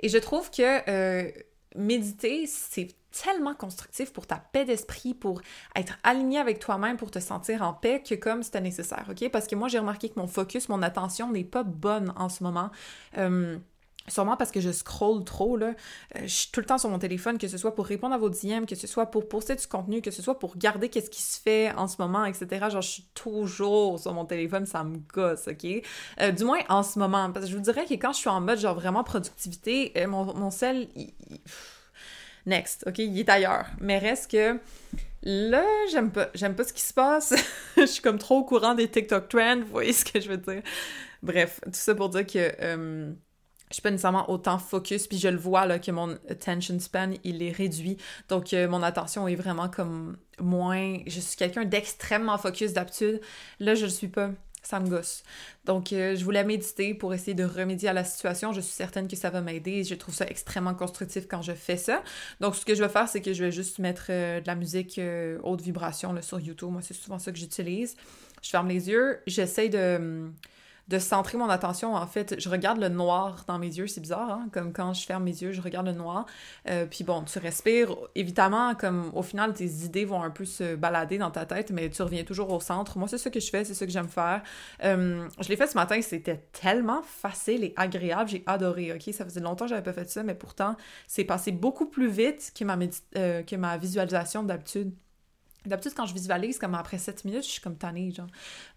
Et 0.00 0.08
je 0.08 0.18
trouve 0.18 0.50
que 0.50 0.90
euh, 0.90 1.30
méditer, 1.76 2.46
c'est 2.46 2.88
tellement 3.22 3.54
constructif 3.54 4.12
pour 4.12 4.26
ta 4.26 4.36
paix 4.36 4.64
d'esprit, 4.64 5.14
pour 5.14 5.40
être 5.76 5.98
aligné 6.02 6.38
avec 6.38 6.58
toi-même, 6.58 6.96
pour 6.96 7.10
te 7.10 7.20
sentir 7.20 7.62
en 7.62 7.72
paix, 7.72 8.02
que 8.02 8.14
comme 8.14 8.42
c'était 8.42 8.60
nécessaire, 8.60 9.06
ok? 9.08 9.30
Parce 9.30 9.46
que 9.46 9.54
moi, 9.54 9.68
j'ai 9.68 9.78
remarqué 9.78 10.08
que 10.08 10.18
mon 10.18 10.26
focus, 10.26 10.68
mon 10.68 10.82
attention 10.82 11.30
n'est 11.30 11.44
pas 11.44 11.62
bonne 11.62 12.12
en 12.16 12.28
ce 12.28 12.42
moment. 12.42 12.70
Euh, 13.18 13.58
Sûrement 14.06 14.36
parce 14.36 14.50
que 14.50 14.60
je 14.60 14.70
scroll 14.70 15.24
trop, 15.24 15.56
là. 15.56 15.68
Euh, 16.16 16.20
je 16.22 16.26
suis 16.26 16.50
tout 16.50 16.60
le 16.60 16.66
temps 16.66 16.76
sur 16.76 16.90
mon 16.90 16.98
téléphone, 16.98 17.38
que 17.38 17.48
ce 17.48 17.56
soit 17.56 17.74
pour 17.74 17.86
répondre 17.86 18.14
à 18.14 18.18
vos 18.18 18.28
DM, 18.28 18.66
que 18.66 18.74
ce 18.74 18.86
soit 18.86 19.06
pour 19.06 19.28
poster 19.28 19.56
du 19.56 19.66
contenu, 19.66 20.02
que 20.02 20.10
ce 20.10 20.20
soit 20.20 20.38
pour 20.38 20.52
regarder 20.52 20.90
qu'est-ce 20.90 21.08
qui 21.08 21.22
se 21.22 21.40
fait 21.40 21.72
en 21.72 21.88
ce 21.88 21.96
moment, 21.98 22.26
etc. 22.26 22.66
Genre, 22.70 22.82
je 22.82 22.90
suis 22.90 23.06
toujours 23.14 23.98
sur 23.98 24.12
mon 24.12 24.26
téléphone, 24.26 24.66
ça 24.66 24.84
me 24.84 24.98
gosse, 24.98 25.48
OK? 25.48 25.66
Euh, 26.20 26.32
du 26.32 26.44
moins, 26.44 26.58
en 26.68 26.82
ce 26.82 26.98
moment. 26.98 27.32
Parce 27.32 27.46
que 27.46 27.52
je 27.52 27.56
vous 27.56 27.62
dirais 27.62 27.86
que 27.86 27.94
quand 27.94 28.12
je 28.12 28.18
suis 28.18 28.28
en 28.28 28.42
mode, 28.42 28.58
genre, 28.58 28.74
vraiment 28.74 29.04
productivité, 29.04 29.92
euh, 29.96 30.06
mon, 30.06 30.50
sel, 30.50 30.88
next, 32.44 32.84
OK? 32.86 32.98
Il 32.98 33.18
est 33.18 33.28
ailleurs. 33.30 33.66
Mais 33.80 33.98
reste 33.98 34.30
que... 34.30 34.60
Là, 35.26 35.64
j'aime 35.90 36.10
pas, 36.10 36.28
j'aime 36.34 36.54
pas 36.54 36.64
ce 36.64 36.74
qui 36.74 36.82
se 36.82 36.92
passe. 36.92 37.32
je 37.78 37.86
suis 37.86 38.02
comme 38.02 38.18
trop 38.18 38.40
au 38.40 38.44
courant 38.44 38.74
des 38.74 38.90
TikTok 38.90 39.30
trends, 39.30 39.60
vous 39.60 39.72
voyez 39.72 39.94
ce 39.94 40.04
que 40.04 40.20
je 40.20 40.28
veux 40.28 40.36
dire? 40.36 40.62
Bref, 41.22 41.60
tout 41.64 41.70
ça 41.72 41.94
pour 41.94 42.10
dire 42.10 42.26
que 42.26 43.14
je 43.70 43.74
suis 43.74 43.82
pas 43.82 43.90
nécessairement 43.90 44.30
autant 44.30 44.58
focus, 44.58 45.06
puis 45.06 45.18
je 45.18 45.28
le 45.28 45.36
vois 45.36 45.66
là, 45.66 45.78
que 45.78 45.90
mon 45.90 46.12
attention 46.28 46.78
span, 46.78 47.10
il 47.24 47.42
est 47.42 47.50
réduit. 47.50 47.96
Donc, 48.28 48.52
euh, 48.52 48.68
mon 48.68 48.82
attention 48.82 49.26
est 49.26 49.34
vraiment 49.34 49.68
comme 49.68 50.16
moins... 50.38 50.98
Je 51.06 51.20
suis 51.20 51.36
quelqu'un 51.36 51.64
d'extrêmement 51.64 52.38
focus 52.38 52.72
d'habitude. 52.72 53.20
Là, 53.60 53.74
je 53.74 53.84
le 53.84 53.90
suis 53.90 54.08
pas. 54.08 54.30
Ça 54.62 54.80
me 54.80 54.88
gosse. 54.88 55.24
Donc, 55.66 55.92
euh, 55.92 56.16
je 56.16 56.24
voulais 56.24 56.44
méditer 56.44 56.94
pour 56.94 57.12
essayer 57.12 57.34
de 57.34 57.44
remédier 57.44 57.88
à 57.88 57.92
la 57.92 58.04
situation. 58.04 58.52
Je 58.52 58.60
suis 58.60 58.72
certaine 58.72 59.08
que 59.08 59.16
ça 59.16 59.28
va 59.28 59.40
m'aider. 59.42 59.84
Je 59.84 59.94
trouve 59.94 60.14
ça 60.14 60.26
extrêmement 60.26 60.74
constructif 60.74 61.26
quand 61.28 61.42
je 61.42 61.52
fais 61.52 61.76
ça. 61.76 62.02
Donc, 62.40 62.56
ce 62.56 62.64
que 62.64 62.74
je 62.74 62.82
vais 62.82 62.88
faire, 62.88 63.08
c'est 63.08 63.20
que 63.20 63.34
je 63.34 63.44
vais 63.44 63.52
juste 63.52 63.78
mettre 63.78 64.06
euh, 64.10 64.40
de 64.40 64.46
la 64.46 64.54
musique 64.54 65.00
haute 65.42 65.60
vibration 65.60 66.12
là, 66.12 66.22
sur 66.22 66.38
YouTube. 66.38 66.70
Moi, 66.70 66.80
c'est 66.82 66.94
souvent 66.94 67.18
ça 67.18 67.32
que 67.32 67.38
j'utilise. 67.38 67.96
Je 68.42 68.50
ferme 68.50 68.68
les 68.68 68.88
yeux. 68.88 69.20
J'essaie 69.26 69.68
de 69.68 69.96
hum, 69.96 70.34
de 70.88 70.98
centrer 70.98 71.38
mon 71.38 71.48
attention. 71.48 71.94
En 71.94 72.06
fait, 72.06 72.38
je 72.38 72.48
regarde 72.48 72.78
le 72.78 72.88
noir 72.88 73.44
dans 73.46 73.58
mes 73.58 73.68
yeux, 73.68 73.86
c'est 73.86 74.00
bizarre, 74.00 74.30
hein? 74.30 74.48
comme 74.52 74.72
quand 74.72 74.92
je 74.92 75.06
ferme 75.06 75.24
mes 75.24 75.42
yeux, 75.42 75.52
je 75.52 75.60
regarde 75.60 75.86
le 75.86 75.92
noir. 75.92 76.26
Euh, 76.68 76.86
puis 76.86 77.04
bon, 77.04 77.22
tu 77.22 77.38
respires. 77.38 77.96
Évidemment, 78.14 78.74
comme 78.74 79.10
au 79.14 79.22
final, 79.22 79.54
tes 79.54 79.66
idées 79.66 80.04
vont 80.04 80.22
un 80.22 80.30
peu 80.30 80.44
se 80.44 80.74
balader 80.74 81.18
dans 81.18 81.30
ta 81.30 81.46
tête, 81.46 81.70
mais 81.70 81.88
tu 81.88 82.02
reviens 82.02 82.24
toujours 82.24 82.50
au 82.50 82.60
centre. 82.60 82.98
Moi, 82.98 83.08
c'est 83.08 83.18
ça 83.18 83.30
que 83.30 83.40
je 83.40 83.50
fais, 83.50 83.64
c'est 83.64 83.74
ça 83.74 83.86
que 83.86 83.92
j'aime 83.92 84.08
faire. 84.08 84.42
Euh, 84.82 85.26
je 85.40 85.48
l'ai 85.48 85.56
fait 85.56 85.66
ce 85.66 85.74
matin, 85.74 86.00
c'était 86.02 86.44
tellement 86.52 87.02
facile 87.02 87.64
et 87.64 87.72
agréable, 87.76 88.28
j'ai 88.30 88.42
adoré, 88.46 88.92
ok? 88.92 89.14
Ça 89.14 89.24
faisait 89.24 89.40
longtemps 89.40 89.64
que 89.64 89.70
j'avais 89.70 89.82
pas 89.82 89.92
fait 89.92 90.08
ça, 90.10 90.22
mais 90.22 90.34
pourtant, 90.34 90.76
c'est 91.06 91.24
passé 91.24 91.52
beaucoup 91.52 91.86
plus 91.86 92.08
vite 92.08 92.52
que 92.58 92.64
ma, 92.64 92.78
euh, 93.16 93.42
que 93.42 93.56
ma 93.56 93.78
visualisation 93.78 94.42
d'habitude. 94.42 94.92
D'habitude, 95.66 95.94
quand 95.96 96.06
je 96.06 96.14
visualise, 96.14 96.58
comme 96.58 96.74
après 96.74 96.98
7 96.98 97.24
minutes, 97.24 97.44
je 97.44 97.50
suis 97.50 97.60
comme 97.60 97.76
tannée, 97.76 98.10
genre. 98.10 98.26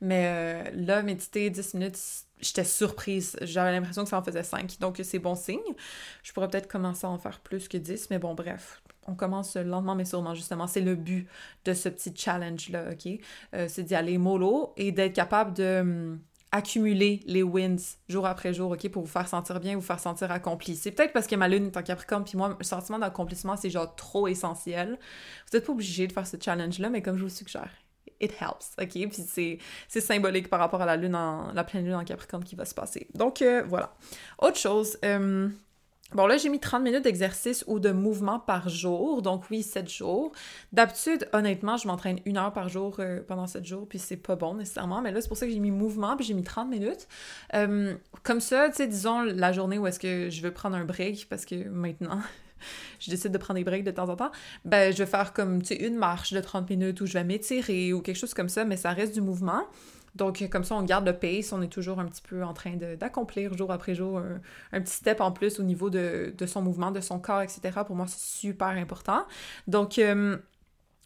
Mais 0.02 0.26
euh, 0.28 0.72
là, 0.74 1.04
méditer 1.04 1.50
10 1.50 1.74
minutes, 1.74 2.00
j'étais 2.40 2.64
surprise. 2.64 3.38
J'avais 3.42 3.72
l'impression 3.72 4.04
que 4.04 4.10
ça 4.10 4.20
en 4.20 4.24
faisait 4.24 4.44
5. 4.44 4.78
Donc, 4.80 5.00
c'est 5.04 5.20
bon 5.20 5.36
signe. 5.36 5.60
Je 6.24 6.32
pourrais 6.32 6.48
peut-être 6.48 6.68
commencer 6.68 7.06
à 7.06 7.10
en 7.10 7.18
faire 7.18 7.40
plus 7.42 7.68
que 7.68 7.78
10, 7.78 8.10
mais 8.10 8.20
bon, 8.20 8.34
bref. 8.36 8.82
On 9.06 9.16
commence 9.16 9.56
lentement, 9.56 9.96
mais 9.96 10.06
sûrement, 10.06 10.34
justement. 10.34 10.68
C'est 10.68 10.82
le 10.82 10.96
but 10.96 11.28
de 11.66 11.74
ce 11.74 11.90
petit 11.90 12.14
challenge-là, 12.16 12.92
OK? 12.92 13.20
Euh, 13.54 13.68
c'est 13.70 13.84
d'y 13.84 13.96
aller 13.96 14.18
mollo 14.18 14.74
et 14.78 14.92
d'être 14.92 15.14
capable 15.14 15.54
de 15.54 15.80
hum, 15.82 16.20
accumuler 16.58 17.22
les 17.26 17.44
wins 17.44 17.78
jour 18.10 18.26
après 18.26 18.54
jour, 18.54 18.72
OK, 18.72 18.90
pour 18.90 19.04
vous 19.04 19.12
faire 19.12 19.28
sentir 19.28 19.60
bien, 19.60 19.76
vous 19.76 19.82
faire 19.82 20.00
sentir 20.00 20.32
accompli. 20.32 20.76
C'est 20.76 20.92
peut-être 20.92 21.14
parce 21.14 21.28
que 21.28 21.36
ma 21.36 21.48
lune 21.48 21.68
est 21.68 21.78
en 21.78 21.84
Capricorne, 21.84 22.24
puis 22.24 22.38
moi, 22.38 22.56
le 22.58 22.64
sentiment 22.66 23.00
d'accomplissement, 23.00 23.56
c'est 23.56 23.70
genre 23.70 23.96
trop 23.96 24.28
essentiel. 24.28 24.98
Vous 25.50 25.58
n'êtes 25.58 25.66
pas 25.66 25.72
obligé 25.72 26.08
de 26.08 26.12
faire 26.12 26.26
ce 26.26 26.38
challenge-là, 26.44 26.90
mais 26.90 27.02
comme 27.02 27.18
je 27.18 27.24
vous 27.24 27.30
suggère, 27.30 27.70
it 28.20 28.34
helps, 28.42 28.76
OK? 28.82 28.90
Puis 28.90 29.60
c'est 29.88 30.02
symbolique 30.02 30.50
par 30.50 30.60
rapport 30.60 30.82
à 30.82 30.86
la 30.86 30.98
lune 30.98 31.16
en, 31.16 31.54
la 31.54 31.64
pleine 31.64 31.86
lune 31.86 31.96
en 31.96 32.04
Capricorne 32.04 32.44
qui 32.44 32.56
va 32.56 32.66
se 32.66 32.74
passer. 32.74 33.08
Donc, 33.14 33.42
euh, 33.42 33.64
voilà. 33.68 33.96
Autre 34.40 34.58
chose, 34.58 34.98
euh, 35.06 35.50
Bon, 36.14 36.26
là, 36.26 36.38
j'ai 36.38 36.48
mis 36.48 36.60
30 36.60 36.84
minutes 36.84 37.04
d'exercice 37.04 37.66
ou 37.68 37.80
de 37.80 37.92
mouvement 37.92 38.40
par 38.40 38.70
jour, 38.70 39.22
donc 39.22 39.44
oui, 39.52 39.62
7 39.62 39.90
jours. 39.90 40.32
D'habitude, 40.72 41.28
honnêtement, 41.34 41.76
je 41.76 41.86
m'entraîne 41.86 42.20
une 42.26 42.38
heure 42.38 42.54
par 42.54 42.70
jour 42.70 42.96
euh, 43.00 43.22
pendant 43.28 43.46
7 43.46 43.66
jours, 43.66 43.86
puis 43.90 44.00
c'est 44.00 44.16
pas 44.16 44.38
bon 44.38 44.56
nécessairement, 44.56 45.02
mais 45.02 45.12
là, 45.12 45.20
c'est 45.20 45.28
pour 45.28 45.36
ça 45.36 45.46
que 45.46 45.52
j'ai 45.52 45.60
mis 45.60 45.72
mouvement, 45.72 46.16
puis 46.16 46.26
j'ai 46.26 46.34
mis 46.34 46.46
30 46.46 46.70
minutes. 46.70 47.10
Euh, 47.56 47.94
comme 48.24 48.40
ça, 48.40 48.70
tu 48.70 48.78
sais, 48.78 48.88
disons 48.88 49.22
la 49.22 49.52
journée 49.52 49.78
où 49.78 49.86
est-ce 49.86 50.00
que 50.00 50.30
je 50.30 50.42
veux 50.42 50.52
prendre 50.52 50.78
un 50.78 50.86
break, 50.86 51.28
parce 51.30 51.46
que 51.46 51.68
maintenant, 51.68 52.22
je 53.02 53.10
décide 53.10 53.34
de 53.34 53.38
prendre 53.38 53.58
des 53.58 53.66
breaks 53.66 53.84
de 53.84 53.92
temps 53.92 54.08
en 54.08 54.16
temps, 54.16 54.32
ben, 54.64 54.94
je 54.94 55.00
vais 55.00 55.10
faire 55.10 55.34
comme, 55.34 55.62
tu 55.62 55.76
sais, 55.76 55.86
une 55.86 55.98
marche 55.98 56.32
de 56.32 56.40
30 56.40 56.70
minutes 56.70 57.02
où 57.02 57.06
je 57.06 57.14
vais 57.14 57.26
m'étirer 57.26 57.92
ou 57.92 58.02
quelque 58.02 58.18
chose 58.18 58.34
comme 58.34 58.50
ça, 58.50 58.64
mais 58.64 58.78
ça 58.78 58.92
reste 58.92 59.14
du 59.14 59.22
mouvement. 59.22 59.64
Donc, 60.18 60.48
comme 60.50 60.64
ça, 60.64 60.76
on 60.76 60.84
garde 60.84 61.06
le 61.06 61.14
pace, 61.14 61.54
on 61.54 61.62
est 61.62 61.68
toujours 61.68 62.00
un 62.00 62.06
petit 62.06 62.22
peu 62.22 62.44
en 62.44 62.54
train 62.54 62.76
d'accomplir 63.00 63.56
jour 63.56 63.72
après 63.72 63.96
jour 63.96 64.22
un, 64.72 64.82
petit 64.82 64.94
step 64.94 65.22
en 65.22 65.32
plus 65.32 65.60
au 65.60 65.64
niveau 65.64 65.90
de, 65.90 66.34
son 66.46 66.62
mouvement, 66.62 66.92
de 66.92 67.02
son 67.02 67.20
corps, 67.20 67.42
etc. 67.42 67.80
Pour 67.86 67.96
moi, 67.96 68.08
c'est 68.08 68.20
super 68.20 68.68
important. 68.68 69.26
Donc, 69.68 70.00
euh, 70.00 70.38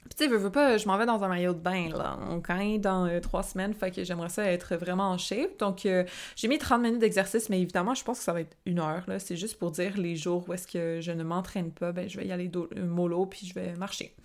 tu 0.09 0.25
sais, 0.25 0.27
veux, 0.27 0.37
veux 0.37 0.51
pas, 0.51 0.77
je 0.77 0.87
m'en 0.87 0.97
vais 0.97 1.05
dans 1.05 1.23
un 1.23 1.27
maillot 1.29 1.53
de 1.53 1.59
bain, 1.59 1.89
là, 1.89 2.17
quand 2.43 2.55
même 2.55 2.79
dans 2.79 3.05
euh, 3.05 3.19
trois 3.19 3.43
semaines, 3.43 3.73
fait 3.73 3.91
que 3.91 4.03
j'aimerais 4.03 4.29
ça 4.29 4.43
être 4.45 4.75
vraiment 4.75 5.09
en 5.09 5.17
shape. 5.17 5.57
Donc, 5.59 5.85
euh, 5.85 6.03
j'ai 6.35 6.47
mis 6.47 6.57
30 6.57 6.81
minutes 6.81 6.99
d'exercice, 6.99 7.49
mais 7.49 7.61
évidemment, 7.61 7.93
je 7.93 8.03
pense 8.03 8.19
que 8.19 8.23
ça 8.23 8.33
va 8.33 8.41
être 8.41 8.57
une 8.65 8.79
heure, 8.79 9.03
là. 9.07 9.19
C'est 9.19 9.37
juste 9.37 9.57
pour 9.57 9.71
dire 9.71 9.97
les 9.97 10.15
jours 10.15 10.47
où 10.49 10.53
est-ce 10.53 10.67
que 10.67 10.99
je 11.01 11.11
ne 11.11 11.23
m'entraîne 11.23 11.71
pas, 11.71 11.91
ben, 11.91 12.09
je 12.09 12.17
vais 12.17 12.27
y 12.27 12.31
aller 12.31 12.51
mollo, 12.75 13.25
puis 13.25 13.47
je 13.47 13.53
vais 13.53 13.73
marcher. 13.75 14.15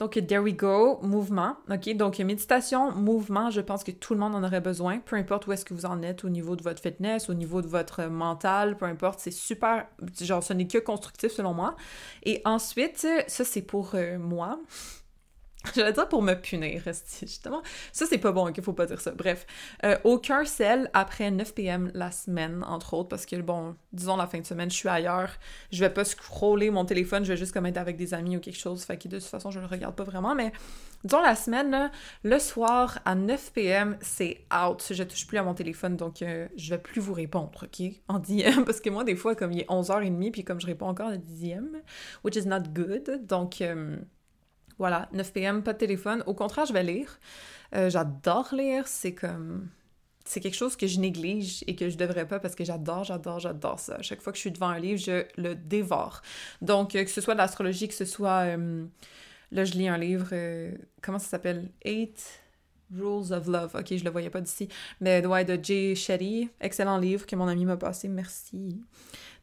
Donc, 0.00 0.18
there 0.26 0.40
we 0.40 0.54
go, 0.54 0.98
mouvement. 1.02 1.56
OK, 1.70 1.94
donc 1.94 2.18
méditation, 2.20 2.90
mouvement, 2.90 3.50
je 3.50 3.60
pense 3.60 3.84
que 3.84 3.90
tout 3.90 4.14
le 4.14 4.20
monde 4.20 4.34
en 4.34 4.42
aurait 4.42 4.62
besoin, 4.62 4.98
peu 4.98 5.14
importe 5.14 5.46
où 5.46 5.52
est-ce 5.52 5.66
que 5.66 5.74
vous 5.74 5.84
en 5.84 6.02
êtes 6.02 6.24
au 6.24 6.30
niveau 6.30 6.56
de 6.56 6.62
votre 6.62 6.80
fitness, 6.80 7.28
au 7.28 7.34
niveau 7.34 7.60
de 7.60 7.66
votre 7.66 8.04
mental, 8.04 8.78
peu 8.78 8.86
importe, 8.86 9.20
c'est 9.20 9.30
super, 9.30 9.86
genre, 10.18 10.42
ce 10.42 10.54
n'est 10.54 10.66
que 10.66 10.78
constructif 10.78 11.32
selon 11.32 11.52
moi. 11.52 11.76
Et 12.22 12.40
ensuite, 12.46 13.06
ça, 13.26 13.44
c'est 13.44 13.60
pour 13.60 13.90
euh, 13.92 14.18
moi. 14.18 14.58
J'allais 15.74 15.92
dire 15.92 16.08
pour 16.08 16.22
me 16.22 16.34
punir, 16.34 16.82
justement. 17.20 17.62
Ça, 17.92 18.06
c'est 18.06 18.18
pas 18.18 18.32
bon, 18.32 18.50
qu'il 18.50 18.64
faut 18.64 18.72
pas 18.72 18.86
dire 18.86 19.00
ça. 19.00 19.10
Bref, 19.10 19.46
euh, 19.84 19.98
aucun 20.04 20.46
sel 20.46 20.90
après 20.94 21.30
9 21.30 21.54
p.m. 21.54 21.90
la 21.92 22.10
semaine, 22.10 22.64
entre 22.66 22.94
autres, 22.94 23.10
parce 23.10 23.26
que, 23.26 23.36
bon, 23.36 23.76
disons 23.92 24.16
la 24.16 24.26
fin 24.26 24.38
de 24.38 24.46
semaine, 24.46 24.70
je 24.70 24.76
suis 24.76 24.88
ailleurs, 24.88 25.30
je 25.70 25.80
vais 25.80 25.90
pas 25.90 26.04
scroller 26.04 26.70
mon 26.70 26.86
téléphone, 26.86 27.24
je 27.24 27.32
vais 27.32 27.36
juste 27.36 27.52
comme 27.52 27.66
être 27.66 27.76
avec 27.76 27.98
des 27.98 28.14
amis 28.14 28.38
ou 28.38 28.40
quelque 28.40 28.58
chose, 28.58 28.84
fait 28.84 28.96
que 28.96 29.08
de 29.08 29.18
toute 29.18 29.28
façon, 29.28 29.50
je 29.50 29.60
le 29.60 29.66
regarde 29.66 29.94
pas 29.94 30.04
vraiment, 30.04 30.34
mais 30.34 30.50
disons 31.04 31.20
la 31.20 31.36
semaine, 31.36 31.90
le 32.22 32.38
soir 32.38 32.98
à 33.04 33.14
9 33.14 33.52
p.m., 33.52 33.98
c'est 34.00 34.46
out. 34.66 34.82
Je 34.90 35.02
touche 35.02 35.26
plus 35.26 35.36
à 35.36 35.42
mon 35.42 35.52
téléphone, 35.52 35.94
donc 35.94 36.22
euh, 36.22 36.48
je 36.56 36.70
vais 36.70 36.78
plus 36.78 37.02
vous 37.02 37.12
répondre, 37.12 37.50
OK? 37.62 37.86
En 38.08 38.18
DM, 38.18 38.64
parce 38.64 38.80
que 38.80 38.88
moi, 38.88 39.04
des 39.04 39.14
fois, 39.14 39.34
comme 39.34 39.52
il 39.52 39.60
est 39.60 39.68
11h30, 39.68 40.30
puis 40.30 40.42
comme 40.42 40.58
je 40.58 40.66
réponds 40.66 40.88
encore 40.88 41.08
à 41.08 41.18
10e, 41.18 41.82
which 42.24 42.36
is 42.36 42.46
not 42.46 42.62
good, 42.72 43.26
donc... 43.26 43.60
Euh, 43.60 43.98
voilà, 44.80 45.10
9 45.12 45.32
p.m., 45.34 45.62
pas 45.62 45.74
de 45.74 45.78
téléphone. 45.78 46.24
Au 46.26 46.32
contraire, 46.32 46.64
je 46.64 46.72
vais 46.72 46.82
lire. 46.82 47.20
Euh, 47.74 47.90
j'adore 47.90 48.48
lire. 48.52 48.88
C'est 48.88 49.14
comme. 49.14 49.68
C'est 50.24 50.40
quelque 50.40 50.56
chose 50.56 50.74
que 50.74 50.86
je 50.86 50.98
néglige 50.98 51.62
et 51.66 51.76
que 51.76 51.90
je 51.90 51.98
devrais 51.98 52.26
pas 52.26 52.38
parce 52.38 52.54
que 52.54 52.64
j'adore, 52.64 53.04
j'adore, 53.04 53.40
j'adore 53.40 53.78
ça. 53.78 54.00
Chaque 54.00 54.22
fois 54.22 54.32
que 54.32 54.38
je 54.38 54.40
suis 54.40 54.50
devant 54.50 54.68
un 54.68 54.78
livre, 54.78 54.98
je 54.98 55.26
le 55.36 55.54
dévore. 55.54 56.22
Donc, 56.62 56.94
euh, 56.94 57.04
que 57.04 57.10
ce 57.10 57.20
soit 57.20 57.34
de 57.34 57.38
l'astrologie, 57.38 57.88
que 57.88 57.94
ce 57.94 58.06
soit. 58.06 58.56
Euh, 58.56 58.86
là, 59.52 59.64
je 59.64 59.74
lis 59.74 59.86
un 59.86 59.98
livre. 59.98 60.28
comment 61.02 61.18
ça 61.18 61.28
s'appelle? 61.28 61.70
Eight 61.82 62.40
Rules 62.90 63.32
of 63.34 63.48
Love. 63.48 63.76
Ok, 63.78 63.94
je 63.94 64.04
le 64.04 64.10
voyais 64.10 64.30
pas 64.30 64.40
d'ici. 64.40 64.66
Mais 65.02 65.24
ouais, 65.26 65.44
de 65.44 65.62
Jay 65.62 65.94
Shetty. 65.94 66.48
Excellent 66.58 66.96
livre 66.96 67.26
que 67.26 67.36
mon 67.36 67.48
ami 67.48 67.66
m'a 67.66 67.76
passé. 67.76 68.08
Merci. 68.08 68.80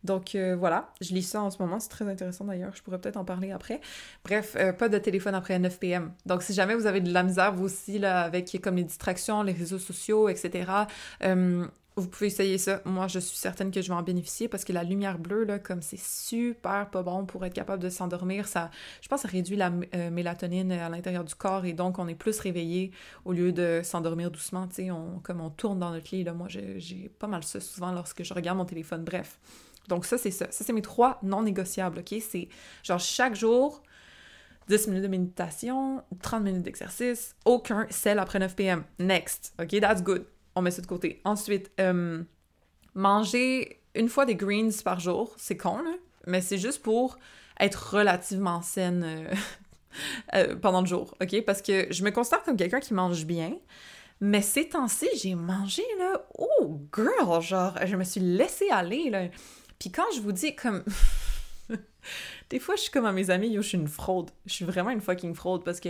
Donc 0.04 0.36
euh, 0.36 0.56
voilà, 0.56 0.92
je 1.02 1.14
lis 1.14 1.24
ça 1.24 1.42
en 1.42 1.50
ce 1.50 1.62
moment, 1.62 1.80
c'est 1.80 1.90
très 1.90 2.08
intéressant 2.08 2.46
d'ailleurs, 2.46 2.76
je 2.76 2.82
pourrais 2.82 3.00
peut-être 3.00 3.18
en 3.18 3.26
parler 3.26 3.52
après. 3.52 3.82
Bref, 4.24 4.56
euh, 4.58 4.72
pas 4.74 4.90
de 4.90 4.98
téléphone 4.98 5.36
après 5.36 5.58
9 5.60 5.80
p.m. 5.80 6.12
Donc 6.26 6.44
si 6.44 6.54
jamais 6.54 6.76
vous 6.76 6.86
avez 6.86 7.02
de 7.02 7.12
la 7.12 7.24
misère, 7.24 7.54
vous 7.54 7.66
aussi, 7.66 8.00
là, 8.00 8.22
avec 8.22 8.58
comme 8.62 8.76
les 8.76 8.84
distractions, 8.84 9.44
les 9.44 9.54
réseaux 9.54 9.80
sociaux, 9.80 10.30
etc., 10.30 10.72
euh, 11.24 11.66
vous 11.96 12.08
pouvez 12.08 12.28
essayer 12.28 12.60
ça. 12.60 12.80
Moi, 12.86 13.08
je 13.08 13.18
suis 13.18 13.38
certaine 13.38 13.72
que 13.72 13.82
je 13.82 13.88
vais 13.88 13.96
en 13.96 14.04
bénéficier 14.04 14.48
parce 14.48 14.64
que 14.64 14.72
la 14.72 14.84
lumière 14.84 15.18
bleue, 15.18 15.46
là, 15.46 15.58
comme 15.58 15.82
c'est 15.82 16.00
super 16.00 16.92
pas 16.92 17.02
bon 17.02 17.26
pour 17.26 17.44
être 17.44 17.56
capable 17.56 17.82
de 17.82 17.90
s'endormir, 17.90 18.48
ça, 18.48 18.70
je 19.02 19.08
pense 19.08 19.22
ça 19.22 19.28
réduit 19.28 19.56
la 19.56 19.72
mélatonine 20.12 20.72
à 20.74 20.90
l'intérieur 20.90 21.24
du 21.24 21.34
corps 21.34 21.66
et 21.66 21.74
donc 21.74 21.98
on 21.98 22.08
est 22.08 22.14
plus 22.14 22.40
réveillé 22.40 22.92
au 23.26 23.34
lieu 23.34 23.52
de 23.52 23.82
s'endormir 23.84 24.30
doucement, 24.30 24.68
tu 24.68 24.76
sais, 24.76 24.92
on, 24.92 25.20
comme 25.24 25.42
on 25.42 25.50
tourne 25.50 25.80
dans 25.80 25.90
notre 25.90 26.16
lit. 26.16 26.24
Moi, 26.24 26.48
j'ai 26.50 27.10
pas 27.18 27.26
mal 27.26 27.44
ça 27.44 27.60
souvent 27.60 27.92
lorsque 27.92 28.24
je 28.24 28.32
regarde 28.36 28.60
mon 28.60 28.66
téléphone. 28.66 29.04
Bref. 29.04 29.40
Donc 29.88 30.06
ça, 30.06 30.18
c'est 30.18 30.32
ça. 30.32 30.48
Ça, 30.52 30.64
c'est 30.64 30.74
mes 30.74 30.82
trois 30.82 31.20
non 31.24 31.42
négociables, 31.42 32.00
OK? 32.00 32.16
C'est 32.22 32.50
genre 32.84 33.00
chaque 33.00 33.36
jour, 33.36 33.82
10 34.68 34.88
minutes 34.88 35.04
de 35.04 35.08
méditation, 35.08 36.04
30 36.22 36.44
minutes 36.44 36.64
d'exercice, 36.64 37.36
aucun 37.46 37.88
sel 37.90 38.20
après 38.20 38.40
9 38.40 38.56
p.m. 38.56 38.84
Next. 39.00 39.54
OK? 39.62 39.80
That's 39.80 40.04
good. 40.04 40.26
On 40.56 40.62
met 40.62 40.72
ça 40.72 40.82
de 40.82 40.88
côté. 40.88 41.22
Ensuite, 41.24 41.72
euh, 41.80 42.24
manger 42.94 43.82
une 43.96 44.10
fois 44.10 44.26
des 44.26 44.36
greens 44.36 44.82
par 44.84 45.00
jour, 45.00 45.34
c'est 45.38 45.58
con, 45.58 45.82
là, 45.82 45.94
mais 46.26 46.42
c'est 46.42 46.58
juste 46.58 46.82
pour 46.82 47.18
être 47.60 47.96
relativement 47.96 48.62
saine 48.62 49.04
euh, 49.04 49.34
euh, 50.36 50.56
pendant 50.56 50.82
le 50.82 50.88
jour, 50.88 51.16
OK? 51.22 51.44
Parce 51.46 51.62
que 51.62 51.88
je 51.92 52.04
me 52.04 52.12
considère 52.12 52.44
comme 52.44 52.58
quelqu'un 52.58 52.80
qui 52.80 52.94
mange 52.94 53.26
bien, 53.26 53.58
mais 54.20 54.42
ces 54.42 54.70
temps-ci, 54.70 55.08
j'ai 55.16 55.36
mangé, 55.36 55.84
là, 56.00 56.28
oh, 56.38 56.82
girl, 56.96 57.42
genre, 57.42 57.76
je 57.86 57.96
me 57.96 58.04
suis 58.04 58.22
laissée 58.22 58.70
aller, 58.70 59.10
là. 59.10 59.28
Puis 59.80 59.92
quand 59.92 60.06
je 60.16 60.22
vous 60.22 60.32
dis 60.32 60.56
comme... 60.56 60.84
Des 62.50 62.60
fois, 62.60 62.76
je 62.78 62.84
suis 62.84 62.92
comme 62.92 63.06
à 63.06 63.12
mes 63.12 63.30
amis, 63.30 63.50
yo, 63.50 63.62
je 63.62 63.68
suis 63.68 63.78
une 63.78 63.90
fraude. 63.90 64.32
Je 64.46 64.54
suis 64.54 64.66
vraiment 64.66 64.92
une 64.92 65.02
fucking 65.02 65.36
fraude 65.36 65.66
parce 65.66 65.82
que 65.82 65.90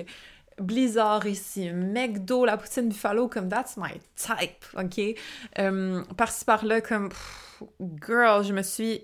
Blizzard 0.59 1.27
ici, 1.27 1.69
McDo, 1.71 2.45
la 2.45 2.57
poutine 2.57 2.89
Buffalo, 2.89 3.27
comme 3.27 3.47
that's 3.47 3.77
my 3.77 3.91
type, 4.15 4.65
ok? 4.75 5.15
Euh, 5.59 6.03
par-ci 6.15 6.45
par-là, 6.45 6.81
comme 6.81 7.09
girl, 8.03 8.43
je 8.43 8.53
me 8.53 8.63
suis. 8.63 9.03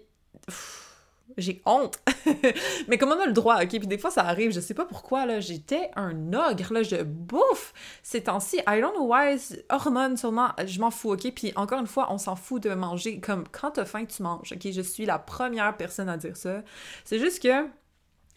J'ai 1.38 1.62
honte. 1.66 2.00
Mais 2.88 2.98
comme 2.98 3.10
on 3.10 3.20
a 3.20 3.26
le 3.26 3.34
droit, 3.34 3.62
ok? 3.62 3.70
Puis 3.70 3.88
des 3.88 3.98
fois, 3.98 4.12
ça 4.12 4.24
arrive, 4.24 4.52
je 4.52 4.60
sais 4.60 4.74
pas 4.74 4.86
pourquoi, 4.86 5.26
là, 5.26 5.40
j'étais 5.40 5.90
un 5.96 6.34
ogre, 6.34 6.74
là, 6.74 6.84
je 6.84 7.04
bouffe 7.04 7.74
ces 8.02 8.24
temps-ci. 8.24 8.58
I 8.68 8.82
don't 8.82 8.94
know 8.94 9.14
why, 9.14 9.38
hormones, 9.70 10.18
sûrement, 10.18 10.50
je 10.66 10.80
m'en 10.80 10.92
fous, 10.92 11.14
ok? 11.14 11.32
Puis 11.34 11.54
encore 11.56 11.80
une 11.80 11.88
fois, 11.88 12.12
on 12.12 12.18
s'en 12.18 12.36
fout 12.36 12.62
de 12.64 12.74
manger, 12.74 13.20
comme 13.20 13.46
quand 13.52 13.72
t'as 13.72 13.86
faim, 13.86 14.06
tu 14.06 14.24
manges, 14.24 14.54
ok? 14.54 14.72
Je 14.72 14.82
suis 14.82 15.06
la 15.06 15.20
première 15.20 15.76
personne 15.78 16.10
à 16.10 16.18
dire 16.18 16.38
ça. 16.38 16.64
C'est 17.06 17.20
juste 17.20 17.42
que 17.42 17.68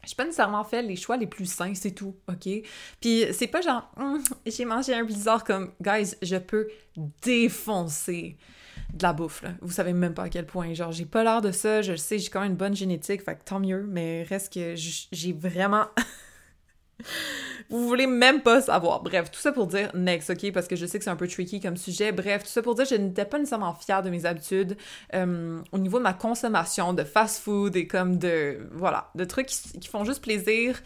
j'ai 0.07 0.15
pas 0.15 0.25
nécessairement 0.25 0.65
fait 0.65 0.83
les 0.83 0.97
choix 0.97 1.17
les 1.17 1.27
plus 1.27 1.47
sains, 1.47 1.75
c'est 1.75 1.91
tout, 1.91 2.15
OK? 2.29 2.49
Puis 3.01 3.25
c'est 3.33 3.49
pas 3.49 3.61
genre, 3.61 3.91
hum, 3.97 4.23
j'ai 4.47 4.65
mangé 4.65 4.95
un 4.95 5.05
blizzard 5.05 5.45
comme, 5.45 5.73
guys, 5.81 6.15
je 6.23 6.37
peux 6.37 6.69
défoncer 7.23 8.37
de 8.93 9.03
la 9.03 9.13
bouffe. 9.13 9.45
Vous 9.61 9.73
savez 9.73 9.93
même 9.93 10.15
pas 10.15 10.25
à 10.25 10.29
quel 10.29 10.47
point. 10.47 10.73
Genre, 10.75 10.93
j'ai 10.93 11.07
pas 11.07 11.25
l'air 11.25 11.41
de 11.41 11.53
ça, 11.53 11.83
je 11.83 11.93
le 11.93 11.99
sais, 11.99 12.19
j'ai 12.19 12.31
quand 12.31 12.41
même 12.41 12.53
une 12.53 12.57
bonne 12.57 12.77
génétique, 12.77 13.23
fait 13.23 13.37
que 13.37 13.45
tant 13.45 13.61
mieux, 13.61 13.85
mais 13.89 14.23
reste 14.23 14.53
que 14.53 14.75
j'ai 14.77 15.33
vraiment... 15.33 15.87
Vous 17.69 17.87
voulez 17.89 18.07
même 18.07 18.43
pas 18.43 18.61
savoir. 18.61 19.03
Bref, 19.03 19.31
tout 19.31 19.41
ça 19.41 19.51
pour 19.53 19.67
dire 19.67 19.91
next, 19.95 20.31
ok? 20.31 20.53
Parce 20.53 20.69
que 20.69 20.77
je 20.77 20.87
sais 20.87 20.99
que 20.99 21.05
c'est 21.05 21.11
un 21.11 21.17
peu 21.17 21.27
tricky 21.27 21.61
comme 21.61 21.77
sujet. 21.77 22.13
Bref, 22.13 22.45
tout 22.45 22.49
ça 22.49 22.63
pour 22.63 22.75
dire 22.75 22.85
je 22.85 22.95
n'étais 22.95 23.25
pas 23.25 23.39
nécessairement 23.39 23.75
fière 23.75 24.03
de 24.03 24.11
mes 24.11 24.25
habitudes 24.25 24.77
euh, 25.15 25.61
au 25.73 25.79
niveau 25.79 25.99
de 25.99 26.05
ma 26.05 26.13
consommation 26.13 26.93
de 26.93 27.03
fast-food 27.03 27.75
et 27.77 27.87
comme 27.87 28.19
de, 28.19 28.69
voilà, 28.73 29.11
de 29.15 29.25
trucs 29.25 29.47
qui, 29.47 29.89
font 29.89 30.05
juste 30.05 30.23
plaisir 30.23 30.81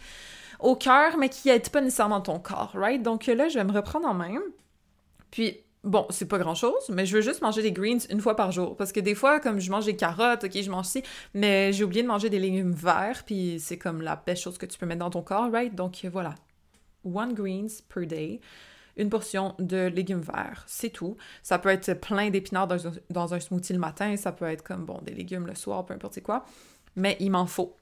au 0.59 0.75
cœur, 0.75 1.17
mais 1.17 1.29
qui 1.29 1.49
n'aident 1.49 1.69
pas 1.69 1.81
nécessairement 1.81 2.21
ton 2.21 2.39
corps, 2.39 2.71
right? 2.73 3.01
Donc 3.01 3.27
là, 3.27 3.47
je 3.47 3.59
vais 3.59 3.63
me 3.63 3.71
reprendre 3.71 4.07
en 4.07 4.13
main. 4.13 4.39
Puis, 5.29 5.63
Bon, 5.83 6.05
c'est 6.11 6.27
pas 6.27 6.37
grand 6.37 6.53
chose, 6.53 6.89
mais 6.89 7.07
je 7.07 7.15
veux 7.15 7.21
juste 7.21 7.41
manger 7.41 7.63
des 7.63 7.71
greens 7.71 8.05
une 8.11 8.21
fois 8.21 8.35
par 8.35 8.51
jour. 8.51 8.77
Parce 8.77 8.91
que 8.91 8.99
des 8.99 9.15
fois, 9.15 9.39
comme 9.39 9.59
je 9.59 9.71
mange 9.71 9.85
des 9.85 9.95
carottes, 9.95 10.43
ok, 10.43 10.61
je 10.61 10.69
mange 10.69 10.85
ci, 10.85 11.03
mais 11.33 11.73
j'ai 11.73 11.83
oublié 11.83 12.03
de 12.03 12.07
manger 12.07 12.29
des 12.29 12.37
légumes 12.37 12.73
verts, 12.73 13.23
puis 13.25 13.59
c'est 13.59 13.79
comme 13.79 14.03
la 14.03 14.15
belle 14.15 14.37
chose 14.37 14.59
que 14.59 14.67
tu 14.67 14.77
peux 14.77 14.85
mettre 14.85 14.99
dans 14.99 15.09
ton 15.09 15.23
corps, 15.23 15.51
right? 15.51 15.73
Donc 15.73 16.05
voilà, 16.11 16.35
one 17.03 17.33
greens 17.33 17.81
per 17.89 18.05
day, 18.05 18.39
une 18.95 19.09
portion 19.09 19.55
de 19.57 19.87
légumes 19.87 20.21
verts, 20.21 20.63
c'est 20.67 20.91
tout. 20.91 21.17
Ça 21.41 21.57
peut 21.57 21.69
être 21.69 21.93
plein 21.95 22.29
d'épinards 22.29 22.67
dans, 23.09 23.33
un 23.33 23.39
smoothie 23.39 23.73
le 23.73 23.79
matin, 23.79 24.15
ça 24.17 24.31
peut 24.31 24.45
être 24.45 24.63
comme, 24.63 24.85
bon, 24.85 24.99
des 25.01 25.15
légumes 25.15 25.47
le 25.47 25.55
soir, 25.55 25.83
peu 25.85 25.95
importe 25.95 26.21
quoi, 26.21 26.45
mais 26.95 27.17
il 27.19 27.31
m'en 27.31 27.47
faut. 27.47 27.75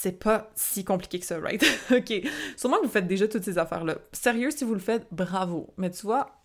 C'est 0.00 0.12
pas 0.12 0.48
si 0.54 0.84
compliqué 0.84 1.18
que 1.18 1.26
ça, 1.26 1.40
right? 1.40 1.60
ok. 1.90 2.22
Sûrement 2.56 2.78
que 2.78 2.84
vous 2.84 2.92
faites 2.92 3.08
déjà 3.08 3.26
toutes 3.26 3.42
ces 3.42 3.58
affaires-là. 3.58 3.96
Sérieux, 4.12 4.52
si 4.52 4.62
vous 4.62 4.74
le 4.74 4.80
faites, 4.80 5.08
bravo. 5.10 5.74
Mais 5.76 5.90
tu 5.90 6.02
vois, 6.02 6.40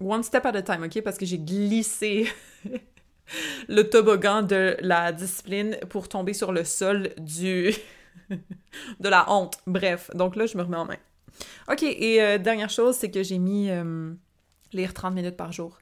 one 0.00 0.24
step 0.24 0.44
at 0.44 0.56
a 0.56 0.62
time, 0.62 0.82
ok? 0.82 1.02
Parce 1.02 1.16
que 1.16 1.24
j'ai 1.24 1.38
glissé 1.38 2.26
le 3.68 3.82
toboggan 3.82 4.42
de 4.42 4.76
la 4.80 5.12
discipline 5.12 5.78
pour 5.88 6.08
tomber 6.08 6.32
sur 6.32 6.50
le 6.50 6.64
sol 6.64 7.10
du 7.18 7.72
de 8.30 9.08
la 9.08 9.30
honte. 9.30 9.56
Bref, 9.68 10.10
donc 10.14 10.34
là, 10.34 10.46
je 10.46 10.58
me 10.58 10.64
remets 10.64 10.76
en 10.76 10.86
main. 10.86 10.98
OK, 11.70 11.84
et 11.84 12.20
euh, 12.20 12.38
dernière 12.38 12.70
chose, 12.70 12.96
c'est 12.96 13.12
que 13.12 13.22
j'ai 13.22 13.38
mis 13.38 13.70
euh, 13.70 14.10
lire 14.76 14.94
30 14.94 15.14
minutes 15.14 15.36
par 15.36 15.52
jour. 15.52 15.78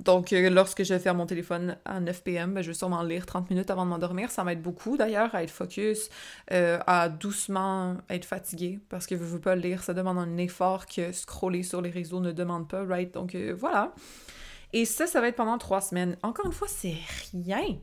Donc, 0.00 0.32
euh, 0.32 0.50
lorsque 0.50 0.84
je 0.84 0.98
faire 0.98 1.14
mon 1.14 1.26
téléphone 1.26 1.76
à 1.84 2.00
9 2.00 2.22
p.m., 2.22 2.54
ben, 2.54 2.62
je 2.62 2.68
vais 2.68 2.74
sûrement 2.74 3.02
lire 3.02 3.26
30 3.26 3.50
minutes 3.50 3.70
avant 3.70 3.84
de 3.84 3.90
m'endormir. 3.90 4.30
Ça 4.30 4.44
m'aide 4.44 4.62
beaucoup, 4.62 4.96
d'ailleurs, 4.96 5.34
à 5.34 5.42
être 5.42 5.50
focus, 5.50 6.08
à 6.50 7.08
doucement 7.08 7.96
être 8.08 8.24
fatigué, 8.24 8.78
parce 8.88 9.06
que 9.06 9.16
je 9.16 9.22
veux 9.22 9.40
pas 9.40 9.56
lire, 9.56 9.82
ça 9.82 9.94
demande 9.94 10.18
un 10.18 10.36
effort 10.36 10.86
que 10.86 11.12
scroller 11.12 11.62
sur 11.62 11.80
les 11.80 11.90
réseaux 11.90 12.20
ne 12.20 12.32
demande 12.32 12.68
pas, 12.68 12.84
right? 12.84 13.12
Donc, 13.12 13.34
voilà. 13.34 13.92
Et 14.72 14.84
ça, 14.84 15.06
ça 15.06 15.20
va 15.20 15.28
être 15.28 15.36
pendant 15.36 15.58
trois 15.58 15.80
semaines. 15.80 16.16
Encore 16.22 16.46
une 16.46 16.52
fois, 16.52 16.68
c'est 16.68 16.96
rien 17.32 17.78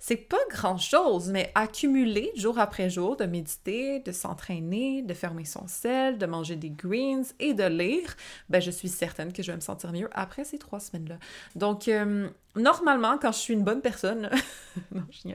c'est 0.00 0.16
pas 0.16 0.38
grand-chose, 0.48 1.28
mais 1.28 1.52
accumuler 1.54 2.32
jour 2.34 2.58
après 2.58 2.88
jour, 2.88 3.16
de 3.16 3.26
méditer, 3.26 4.00
de 4.00 4.12
s'entraîner, 4.12 5.02
de 5.02 5.12
fermer 5.12 5.44
son 5.44 5.68
sel, 5.68 6.16
de 6.16 6.24
manger 6.24 6.56
des 6.56 6.70
greens 6.70 7.34
et 7.38 7.52
de 7.52 7.64
lire, 7.64 8.16
ben 8.48 8.60
je 8.60 8.70
suis 8.70 8.88
certaine 8.88 9.30
que 9.32 9.42
je 9.42 9.52
vais 9.52 9.56
me 9.56 9.60
sentir 9.62 9.92
mieux 9.92 10.08
après 10.12 10.44
ces 10.44 10.58
trois 10.58 10.80
semaines-là. 10.80 11.18
Donc, 11.54 11.86
euh, 11.86 12.30
normalement, 12.56 13.18
quand 13.18 13.32
je 13.32 13.38
suis 13.38 13.54
une 13.54 13.62
bonne 13.62 13.80
personne, 13.80 14.30
non, 14.94 15.02
je. 15.10 15.28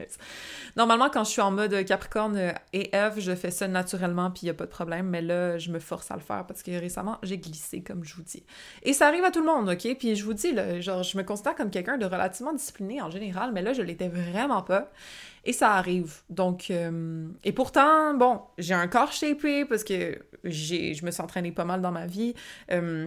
Normalement, 0.76 1.08
quand 1.10 1.24
je 1.24 1.30
suis 1.30 1.40
en 1.40 1.50
mode 1.50 1.84
Capricorne 1.84 2.54
et 2.72 2.94
Eve, 2.94 3.18
je 3.18 3.34
fais 3.34 3.50
ça 3.50 3.68
naturellement, 3.68 4.30
puis 4.30 4.42
il 4.42 4.46
n'y 4.46 4.50
a 4.50 4.54
pas 4.54 4.66
de 4.66 4.70
problème, 4.70 5.08
mais 5.08 5.22
là, 5.22 5.58
je 5.58 5.70
me 5.70 5.78
force 5.78 6.10
à 6.10 6.14
le 6.14 6.20
faire 6.20 6.46
parce 6.46 6.62
que 6.62 6.70
récemment, 6.70 7.18
j'ai 7.22 7.38
glissé, 7.38 7.82
comme 7.82 8.04
je 8.04 8.14
vous 8.14 8.22
dis. 8.22 8.44
Et 8.82 8.92
ça 8.92 9.06
arrive 9.08 9.24
à 9.24 9.30
tout 9.30 9.40
le 9.40 9.46
monde, 9.46 9.68
OK? 9.68 9.96
Puis 9.98 10.16
je 10.16 10.24
vous 10.24 10.34
dis, 10.34 10.52
là, 10.52 10.80
genre, 10.80 11.02
je 11.02 11.16
me 11.16 11.22
considère 11.22 11.54
comme 11.54 11.70
quelqu'un 11.70 11.96
de 11.96 12.06
relativement 12.06 12.52
discipliné 12.52 13.00
en 13.00 13.10
général, 13.10 13.52
mais 13.52 13.62
là, 13.62 13.72
je 13.72 13.82
l'étais 13.82 14.08
vraiment 14.08 14.62
pas. 14.62 14.90
Et 15.44 15.52
ça 15.52 15.74
arrive. 15.74 16.22
Donc, 16.28 16.70
euh, 16.70 17.28
et 17.44 17.52
pourtant, 17.52 18.14
bon, 18.14 18.40
j'ai 18.58 18.74
un 18.74 18.88
corps 18.88 19.12
shapé 19.12 19.64
parce 19.64 19.84
que 19.84 20.18
je 20.44 21.04
me 21.04 21.10
suis 21.10 21.22
entraînée 21.22 21.52
pas 21.52 21.64
mal 21.64 21.80
dans 21.80 21.92
ma 21.92 22.06
vie. 22.06 22.34
Euh, 22.72 23.06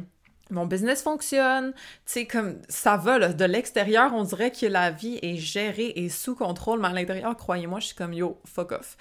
mon 0.50 0.66
business 0.66 1.02
fonctionne, 1.02 1.74
tu 1.74 1.80
sais, 2.06 2.26
comme 2.26 2.60
ça 2.70 2.98
va, 2.98 3.34
de 3.34 3.46
l'extérieur, 3.46 4.14
on 4.14 4.24
dirait 4.24 4.52
que 4.52 4.66
la 4.66 4.92
vie 4.92 5.20
est 5.22 5.38
gérée 5.38 5.94
et 5.96 6.10
sous 6.10 6.36
contrôle, 6.36 6.80
mais 6.80 6.88
à 6.88 6.94
l'intérieur, 6.94 7.36
croyez-moi, 7.36 7.80
je 7.80 7.88
suis 7.88 7.96
comme 7.96 8.14
yo, 8.14 8.40
fuck 8.46 8.72
off. 8.72 8.98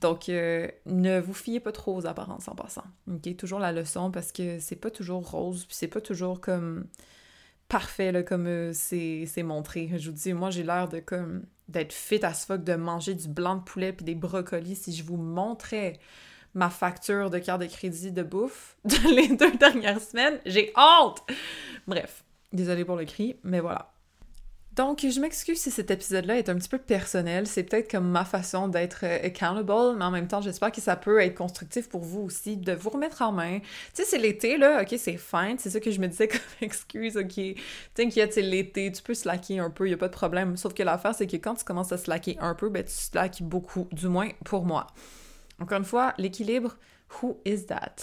Donc, 0.00 0.28
euh, 0.28 0.68
ne 0.84 1.20
vous 1.20 1.34
fiez 1.34 1.60
pas 1.60 1.72
trop 1.72 1.96
aux 1.96 2.06
apparences 2.06 2.48
en 2.48 2.54
passant. 2.54 2.84
OK? 3.10 3.36
Toujours 3.36 3.58
la 3.58 3.72
leçon 3.72 4.10
parce 4.10 4.30
que 4.30 4.58
c'est 4.58 4.76
pas 4.76 4.90
toujours 4.90 5.30
rose, 5.30 5.64
puis 5.64 5.76
c'est 5.76 5.88
pas 5.88 6.00
toujours 6.00 6.40
comme 6.40 6.86
parfait, 7.68 8.12
là, 8.12 8.22
comme 8.22 8.46
euh, 8.46 8.72
c'est 8.74 9.42
montré. 9.42 9.90
Je 9.96 10.10
vous 10.10 10.16
dis, 10.16 10.32
moi, 10.32 10.50
j'ai 10.50 10.62
l'air 10.62 10.88
de 10.88 11.00
comme 11.00 11.44
d'être 11.68 11.92
fit 11.92 12.24
as 12.24 12.46
fuck, 12.46 12.62
de 12.62 12.74
manger 12.74 13.14
du 13.14 13.28
blanc 13.28 13.56
de 13.56 13.62
poulet 13.62 13.92
puis 13.92 14.04
des 14.04 14.14
brocolis. 14.14 14.76
Si 14.76 14.94
je 14.94 15.02
vous 15.02 15.16
montrais 15.16 15.98
ma 16.56 16.70
facture 16.70 17.30
de 17.30 17.38
carte 17.38 17.60
de 17.60 17.66
crédit 17.66 18.10
de 18.10 18.22
bouffe 18.22 18.76
de 18.84 19.14
les 19.14 19.28
deux 19.28 19.52
dernières 19.52 20.00
semaines. 20.00 20.40
J'ai 20.44 20.72
honte! 20.76 21.22
Bref, 21.86 22.24
désolé 22.52 22.84
pour 22.84 22.96
le 22.96 23.04
cri, 23.04 23.36
mais 23.44 23.60
voilà. 23.60 23.92
Donc, 24.76 25.06
je 25.08 25.20
m'excuse 25.20 25.58
si 25.58 25.70
cet 25.70 25.90
épisode-là 25.90 26.36
est 26.36 26.50
un 26.50 26.54
petit 26.54 26.68
peu 26.68 26.76
personnel. 26.76 27.46
C'est 27.46 27.62
peut-être 27.62 27.90
comme 27.90 28.10
ma 28.10 28.26
façon 28.26 28.68
d'être 28.68 29.04
euh, 29.04 29.26
accountable, 29.26 29.96
mais 29.96 30.04
en 30.04 30.10
même 30.10 30.28
temps, 30.28 30.42
j'espère 30.42 30.70
que 30.70 30.82
ça 30.82 30.96
peut 30.96 31.18
être 31.22 31.34
constructif 31.34 31.88
pour 31.88 32.02
vous 32.02 32.20
aussi, 32.20 32.58
de 32.58 32.72
vous 32.72 32.90
remettre 32.90 33.22
en 33.22 33.32
main. 33.32 33.60
Tu 33.60 33.66
sais, 33.94 34.04
c'est 34.04 34.18
l'été, 34.18 34.58
là, 34.58 34.82
ok, 34.82 34.94
c'est 34.98 35.16
fine, 35.16 35.56
c'est 35.58 35.70
ça 35.70 35.80
que 35.80 35.90
je 35.90 35.98
me 35.98 36.08
disais 36.08 36.28
comme 36.28 36.40
excuse, 36.60 37.16
ok. 37.16 37.40
T'inquiète, 37.94 38.34
c'est 38.34 38.42
l'été, 38.42 38.92
tu 38.92 39.02
peux 39.02 39.14
slacker 39.14 39.60
un 39.60 39.70
peu, 39.70 39.88
y 39.88 39.94
a 39.94 39.96
pas 39.96 40.08
de 40.08 40.12
problème. 40.12 40.58
Sauf 40.58 40.74
que 40.74 40.82
l'affaire, 40.82 41.14
c'est 41.14 41.26
que 41.26 41.36
quand 41.36 41.54
tu 41.54 41.64
commences 41.64 41.92
à 41.92 41.96
slacker 41.96 42.36
un 42.40 42.54
peu, 42.54 42.68
ben 42.68 42.84
tu 42.84 42.92
slackes 42.92 43.42
beaucoup, 43.42 43.88
du 43.92 44.08
moins 44.08 44.28
pour 44.44 44.66
moi. 44.66 44.88
Encore 45.58 45.78
une 45.78 45.84
fois, 45.84 46.14
l'équilibre, 46.18 46.76
who 47.22 47.40
is 47.44 47.66
that? 47.66 47.96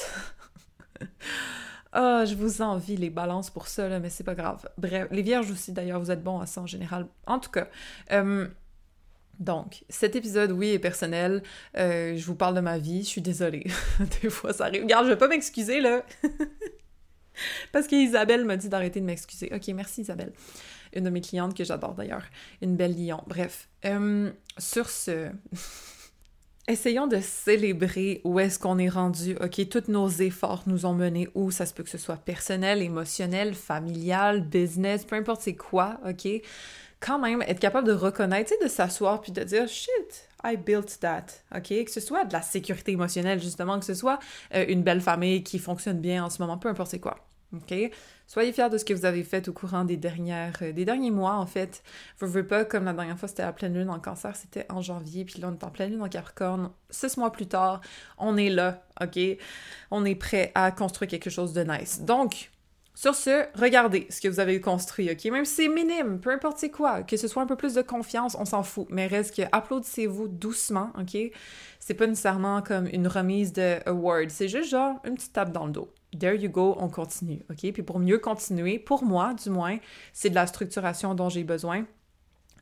Oh, 1.95 2.23
je 2.25 2.35
vous 2.35 2.61
envie 2.61 2.97
les 2.97 3.09
balances 3.09 3.49
pour 3.49 3.67
ça, 3.67 3.99
mais 3.99 4.09
c'est 4.09 4.23
pas 4.23 4.35
grave. 4.35 4.67
Bref, 4.77 5.07
les 5.11 5.21
vierges 5.21 5.51
aussi, 5.51 5.71
d'ailleurs, 5.71 5.99
vous 5.99 6.11
êtes 6.11 6.23
bons 6.23 6.39
à 6.39 6.45
ça 6.45 6.61
en 6.61 6.67
général. 6.67 7.07
En 7.27 7.39
tout 7.39 7.51
cas, 7.51 7.67
euh, 8.11 8.47
donc, 9.39 9.83
cet 9.89 10.15
épisode, 10.15 10.51
oui, 10.51 10.69
est 10.69 10.79
personnel. 10.79 11.43
Euh, 11.77 12.15
je 12.15 12.25
vous 12.25 12.35
parle 12.35 12.55
de 12.55 12.61
ma 12.61 12.77
vie, 12.77 13.03
je 13.03 13.07
suis 13.07 13.21
désolée. 13.21 13.65
Des 14.21 14.29
fois, 14.29 14.53
ça 14.53 14.65
arrive. 14.65 14.83
Regarde, 14.83 15.05
je 15.05 15.11
vais 15.11 15.17
pas 15.17 15.27
m'excuser, 15.27 15.81
là. 15.81 16.05
Parce 17.71 17.87
qu'Isabelle 17.87 18.45
m'a 18.45 18.57
dit 18.57 18.69
d'arrêter 18.69 18.99
de 18.99 19.05
m'excuser. 19.05 19.51
Ok, 19.53 19.67
merci 19.69 20.01
Isabelle. 20.01 20.33
Une 20.93 21.03
de 21.05 21.09
mes 21.09 21.21
clientes 21.21 21.57
que 21.57 21.63
j'adore 21.63 21.95
d'ailleurs. 21.95 22.23
Une 22.61 22.75
belle 22.75 22.95
lion. 22.95 23.23
Bref. 23.27 23.69
Euh, 23.85 24.31
sur 24.59 24.89
ce... 24.89 25.29
Essayons 26.65 27.07
de 27.07 27.19
célébrer 27.19 28.21
où 28.23 28.39
est-ce 28.39 28.57
qu'on 28.57 28.77
est 28.77 28.87
rendu. 28.87 29.35
OK, 29.41 29.67
tous 29.67 29.91
nos 29.91 30.07
efforts 30.07 30.63
nous 30.65 30.85
ont 30.85 30.93
menés 30.93 31.27
où? 31.35 31.51
Ça 31.51 31.65
se 31.65 31.73
peut 31.73 31.83
que 31.83 31.89
ce 31.89 31.97
soit 31.97 32.15
personnel, 32.15 32.81
émotionnel, 32.81 33.53
familial, 33.53 34.39
business, 34.39 35.03
peu 35.03 35.17
importe 35.17 35.41
c'est 35.41 35.57
quoi, 35.57 35.99
OK? 36.07 36.25
Quand 37.01 37.19
même 37.19 37.41
être 37.41 37.59
capable 37.59 37.85
de 37.85 37.91
reconnaître, 37.91 38.53
de 38.63 38.69
s'asseoir 38.69 39.19
puis 39.19 39.33
de 39.33 39.43
dire 39.43 39.67
shit, 39.67 40.29
I 40.41 40.55
built 40.55 41.01
that, 41.01 41.25
OK? 41.53 41.67
Que 41.83 41.91
ce 41.91 41.99
soit 41.99 42.23
de 42.23 42.31
la 42.31 42.41
sécurité 42.41 42.93
émotionnelle 42.93 43.41
justement, 43.41 43.77
que 43.77 43.85
ce 43.85 43.93
soit 43.93 44.19
euh, 44.55 44.63
une 44.69 44.83
belle 44.83 45.01
famille 45.01 45.43
qui 45.43 45.59
fonctionne 45.59 45.99
bien 45.99 46.23
en 46.23 46.29
ce 46.29 46.41
moment, 46.41 46.57
peu 46.57 46.69
importe 46.69 46.91
c'est 46.91 46.99
quoi. 46.99 47.17
OK? 47.53 47.91
Soyez 48.27 48.51
fiers 48.51 48.69
de 48.69 48.77
ce 48.77 48.85
que 48.85 48.93
vous 48.93 49.05
avez 49.05 49.23
fait 49.23 49.47
au 49.47 49.53
courant 49.53 49.85
des, 49.85 49.97
dernières, 49.97 50.57
euh, 50.61 50.71
des 50.71 50.85
derniers 50.85 51.11
mois, 51.11 51.35
en 51.35 51.45
fait. 51.45 51.83
Vous 52.19 52.27
ne 52.37 52.41
pas, 52.41 52.65
comme 52.65 52.85
la 52.85 52.93
dernière 52.93 53.17
fois, 53.17 53.27
c'était 53.27 53.43
à 53.43 53.53
pleine 53.53 53.73
lune 53.75 53.89
en 53.89 53.99
cancer, 53.99 54.35
c'était 54.35 54.65
en 54.69 54.81
janvier, 54.81 55.25
puis 55.25 55.39
là, 55.39 55.49
on 55.49 55.53
est 55.53 55.63
en 55.63 55.69
pleine 55.69 55.91
lune 55.91 56.01
en 56.01 56.09
capricorne. 56.09 56.71
Six 56.89 57.17
mois 57.17 57.31
plus 57.31 57.47
tard, 57.47 57.81
on 58.17 58.37
est 58.37 58.49
là, 58.49 58.83
OK? 59.01 59.19
On 59.91 60.05
est 60.05 60.15
prêt 60.15 60.51
à 60.55 60.71
construire 60.71 61.09
quelque 61.09 61.29
chose 61.29 61.53
de 61.53 61.63
nice. 61.63 62.01
Donc, 62.01 62.49
Sur 62.95 63.15
ce, 63.15 63.45
regardez 63.59 64.05
ce 64.11 64.21
que 64.21 64.27
vous 64.27 64.39
avez 64.39 64.61
construit, 64.61 65.11
OK? 65.11 65.25
Même 65.25 65.45
si 65.45 65.55
c'est 65.55 65.67
minime, 65.67 66.19
peu 66.19 66.31
importe 66.31 66.59
c'est 66.59 66.69
quoi, 66.69 67.01
que 67.01 67.17
ce 67.17 67.27
soit 67.27 67.41
un 67.41 67.47
peu 67.47 67.55
plus 67.55 67.73
de 67.73 67.81
confiance, 67.81 68.35
on 68.39 68.45
s'en 68.45 68.61
fout. 68.61 68.85
Mais 68.91 69.07
reste 69.07 69.35
que 69.35 69.41
applaudissez-vous 69.51 70.27
doucement, 70.27 70.91
OK? 70.99 71.17
C'est 71.79 71.95
pas 71.95 72.05
nécessairement 72.05 72.61
comme 72.61 72.87
une 72.93 73.07
remise 73.07 73.51
de 73.51 73.79
award, 73.87 74.29
c'est 74.29 74.47
juste 74.47 74.69
genre 74.69 74.99
une 75.05 75.15
petite 75.15 75.33
tape 75.33 75.51
dans 75.51 75.65
le 75.65 75.71
dos. 75.71 75.89
There 76.17 76.35
you 76.35 76.49
go, 76.49 76.75
on 76.79 76.89
continue, 76.89 77.41
OK? 77.49 77.71
Puis 77.71 77.83
pour 77.83 77.99
mieux 77.99 78.19
continuer, 78.19 78.79
pour 78.79 79.03
moi 79.03 79.33
du 79.33 79.49
moins, 79.49 79.77
c'est 80.13 80.29
de 80.29 80.35
la 80.35 80.47
structuration 80.47 81.15
dont 81.15 81.29
j'ai 81.29 81.43
besoin 81.43 81.85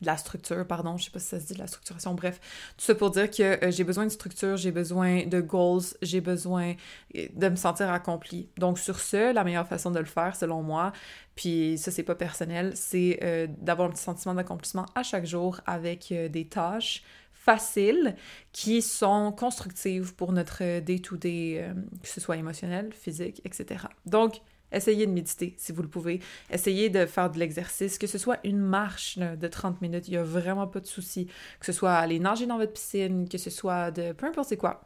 de 0.02 0.08
la 0.08 0.18
structure, 0.18 0.66
pardon, 0.66 0.98
je 0.98 1.06
sais 1.06 1.12
pas 1.12 1.20
si 1.20 1.28
ça 1.28 1.40
se 1.40 1.48
dit 1.48 1.54
de 1.54 1.60
la 1.60 1.68
structuration, 1.68 2.14
bref, 2.16 2.40
tout 2.78 2.84
ça 2.84 2.96
pour 2.96 3.12
dire 3.12 3.30
que 3.30 3.64
euh, 3.64 3.72
j'ai 3.72 3.84
besoin 3.84 4.06
de 4.06 4.10
structure, 4.10 4.58
j'ai 4.58 4.72
besoin 4.72 5.26
de 5.28 5.40
goals, 5.42 5.84
j'ai 6.02 6.22
besoin 6.22 6.74
euh, 7.16 7.28
de 7.34 7.50
me 7.50 7.56
sentir 7.56 7.92
accompli. 7.92 8.50
Donc 8.58 8.80
sur 8.80 9.00
ce, 9.00 9.32
la 9.34 9.44
meilleure 9.44 9.68
façon 9.68 9.92
de 9.92 10.00
le 10.00 10.06
faire, 10.06 10.36
selon 10.36 10.64
moi, 10.64 10.92
puis 11.36 11.78
ça 11.78 11.92
c'est 11.92 12.04
pas 12.04 12.16
personnel, 12.16 12.72
c'est 12.76 13.20
euh, 13.22 13.48
d'avoir 13.60 13.90
un 13.90 13.92
petit 13.92 14.02
sentiment 14.02 14.34
d'accomplissement 14.34 14.88
à 14.96 15.04
chaque 15.04 15.26
jour 15.26 15.62
avec 15.68 16.12
des 16.12 16.46
tâches 16.46 17.04
faciles 17.43 18.15
qui 18.51 18.82
sont 18.82 19.32
constructives 19.32 20.13
pour 20.15 20.32
notre 20.32 20.80
day-to-day, 20.80 21.60
-day, 21.60 21.73
que 22.01 22.08
ce 22.08 22.21
soit 22.21 22.38
émotionnel, 22.38 22.93
physique, 22.93 23.41
etc. 23.45 23.88
Donc, 24.06 24.41
Essayez 24.73 25.06
de 25.06 25.12
méditer 25.12 25.54
si 25.58 25.71
vous 25.71 25.82
le 25.82 25.89
pouvez. 25.89 26.21
Essayez 26.49 26.89
de 26.89 27.06
faire 27.06 27.30
de 27.30 27.38
l'exercice, 27.38 27.97
que 27.97 28.08
ce 28.08 28.17
soit 28.17 28.39
une 28.45 28.60
marche 28.60 29.17
de 29.17 29.47
30 29.47 29.82
minutes, 29.82 30.08
il 30.08 30.12
n'y 30.12 30.17
a 30.17 30.23
vraiment 30.23 30.67
pas 30.67 30.80
de 30.80 30.86
souci. 30.86 31.27
Que 31.60 31.65
ce 31.65 31.73
soit 31.73 31.93
aller 31.93 32.19
nager 32.19 32.45
dans 32.45 32.58
votre 32.58 32.73
piscine, 32.73 33.27
que 33.27 33.38
ce 33.38 33.49
soit 33.49 33.91
de 33.91 34.13
peu 34.13 34.25
importe 34.27 34.49
c'est 34.49 34.58
quoi. 34.58 34.82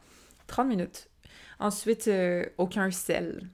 30 0.48 0.68
minutes. 0.68 1.08
Ensuite, 1.58 2.08
euh, 2.08 2.44
aucun 2.58 2.90
sel. 2.90 3.48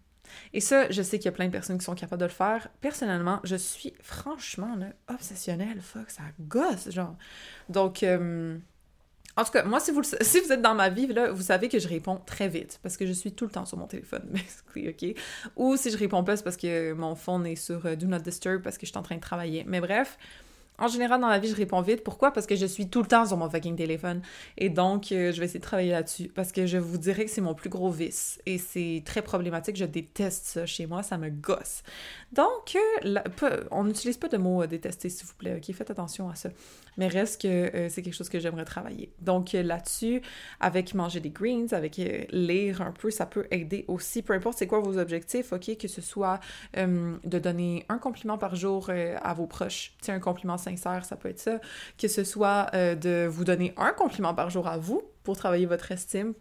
Et 0.55 0.61
ça, 0.61 0.91
je 0.91 1.03
sais 1.03 1.19
qu'il 1.19 1.27
y 1.27 1.29
a 1.29 1.33
plein 1.33 1.47
de 1.47 1.53
personnes 1.53 1.79
qui 1.79 1.85
sont 1.85 1.95
capables 1.95 2.21
de 2.21 2.27
le 2.27 2.33
faire. 2.33 2.69
Personnellement, 2.81 3.41
je 3.45 3.57
suis 3.57 3.93
franchement 4.01 4.79
obsessionnelle. 5.09 5.81
Fuck, 5.83 6.11
ça 6.11 6.23
gosse, 6.41 6.91
genre. 6.91 7.17
Donc, 7.69 8.03
euh, 8.03 8.59
en 9.37 9.45
tout 9.45 9.53
cas, 9.53 9.65
moi, 9.65 9.81
si 9.81 9.91
vous, 9.91 10.03
êtes 10.53 10.63
dans 10.63 10.75
ma 10.75 10.91
vie, 10.91 11.07
là, 11.07 11.31
vous 11.31 11.43
savez 11.43 11.69
que 11.69 11.79
je 11.79 11.89
réponds 11.89 12.21
très 12.27 12.49
vite 12.49 12.79
parce 12.83 12.99
que 12.99 13.07
je 13.07 13.13
suis 13.13 13.33
tout 13.33 13.47
le 13.47 13.51
temps 13.51 13.65
sur 13.65 13.79
mon 13.79 13.87
téléphone, 13.87 14.29
OK? 14.77 15.15
Ou 15.57 15.77
si 15.77 15.91
je 15.91 15.97
réponds 15.97 16.23
pas, 16.23 16.37
c'est 16.37 16.45
parce 16.45 16.59
que 16.59 16.93
mon 16.93 17.15
phone 17.15 17.47
est 17.47 17.57
sur 17.57 17.87
euh, 17.87 17.97
Do 17.97 18.07
Not 18.07 18.19
Disturb 18.19 18.63
parce 18.63 18.77
que 18.77 18.85
je 18.85 18.91
suis 18.91 18.99
en 18.99 19.03
train 19.03 19.17
de 19.17 19.21
travailler. 19.21 19.65
Mais 19.67 19.81
bref, 19.81 20.19
en 20.83 20.89
général, 20.89 21.21
dans 21.21 21.29
la 21.29 21.39
vie, 21.39 21.47
je 21.47 21.55
réponds 21.55 21.81
vite. 21.81 22.03
Pourquoi? 22.03 22.33
Parce 22.33 22.45
que 22.45 22.57
je 22.57 22.67
suis 22.67 22.89
tout 22.89 23.03
le 23.03 23.07
temps 23.07 23.25
sur 23.25 23.37
mon 23.37 23.49
fucking 23.49 23.77
téléphone. 23.77 24.21
Et 24.59 24.69
donc, 24.69 25.13
euh, 25.13 25.31
je 25.31 25.39
vais 25.39 25.45
essayer 25.45 25.61
de 25.61 25.65
travailler 25.65 25.93
là-dessus. 25.93 26.29
Parce 26.35 26.51
que 26.51 26.67
je 26.67 26.77
vous 26.77 26.99
dirais 26.99 27.25
que 27.25 27.31
c'est 27.31 27.41
mon 27.41 27.55
plus 27.55 27.71
gros 27.71 27.89
vice. 27.89 28.41
Et 28.47 28.59
c'est 28.59 29.01
très 29.07 29.23
problématique. 29.23 29.77
Je 29.77 29.85
déteste 29.85 30.45
ça 30.45 30.67
chez 30.67 30.87
moi. 30.87 31.05
Ça 31.05 31.19
me 31.19 31.31
gosse. 31.31 31.85
Donc, 32.33 32.77
euh, 33.05 33.63
on 33.71 33.85
n'utilise 33.85 34.17
pas 34.17 34.27
de 34.27 34.39
mots 34.39 34.67
détester, 34.67 35.09
s'il 35.09 35.25
vous 35.25 35.35
plaît. 35.35 35.55
OK? 35.57 35.73
Faites 35.73 35.93
attention 35.93 36.29
à 36.29 36.35
ça. 36.35 36.49
Mais 36.97 37.07
reste 37.07 37.43
que 37.43 37.47
euh, 37.49 37.89
c'est 37.89 38.03
quelque 38.03 38.17
chose 38.17 38.29
que 38.29 38.41
j'aimerais 38.41 38.65
travailler. 38.65 39.13
Donc, 39.21 39.53
là-dessus, 39.53 40.21
avec 40.59 40.95
manger 40.95 41.21
des 41.21 41.31
greens, 41.31 41.69
avec 41.71 42.01
lire 42.33 42.83
un 42.83 42.91
peu, 42.91 43.13
ça 43.13 43.27
peut 43.27 43.47
aider 43.53 43.85
aussi. 43.87 44.23
Peu 44.23 44.33
importe 44.33 44.59
c'est 44.59 44.67
quoi 44.67 44.81
vos 44.81 44.99
objectifs, 44.99 45.53
OK? 45.53 45.77
Que 45.79 45.87
ce 45.87 46.01
soit 46.01 46.41
de 46.75 47.39
donner 47.39 47.87
un 47.89 47.99
compliment 47.99 48.37
par 48.37 48.57
jour 48.57 48.91
à 48.91 49.35
vos 49.35 49.47
proches. 49.47 49.95
C'est 50.01 50.11
un 50.11 50.19
compliment 50.19 50.59
ça 50.77 51.17
peut 51.17 51.29
être 51.29 51.41
ça, 51.41 51.61
que 51.99 52.09
ce 52.09 52.25
soit 52.25 52.67
euh, 52.75 52.95
de 52.95 53.27
vous 53.27 53.45
donner 53.45 53.73
un 53.77 53.93
compliment 53.93 54.35
par 54.35 54.51
jour 54.51 54.67
à 54.67 54.79
vous 54.79 55.03
pour 55.25 55.37
travailler 55.37 55.67
votre 55.67 55.91
estime, 55.93 56.35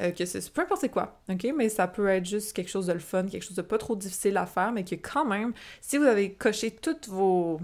euh, 0.00 0.10
que 0.10 0.24
c'est 0.24 0.48
peu 0.52 0.62
importe 0.62 0.88
quoi, 0.88 1.20
ok? 1.28 1.46
Mais 1.56 1.68
ça 1.68 1.88
peut 1.88 2.08
être 2.08 2.24
juste 2.24 2.52
quelque 2.52 2.70
chose 2.70 2.86
de 2.86 2.92
le 2.92 2.98
fun, 3.00 3.26
quelque 3.26 3.42
chose 3.42 3.56
de 3.56 3.62
pas 3.62 3.78
trop 3.78 3.96
difficile 3.96 4.36
à 4.36 4.46
faire, 4.46 4.72
mais 4.72 4.84
que 4.84 4.94
quand 4.94 5.24
même, 5.24 5.52
si 5.80 5.98
vous 5.98 6.04
avez 6.04 6.32
coché 6.34 6.70
toutes 6.70 7.08
vos 7.08 7.60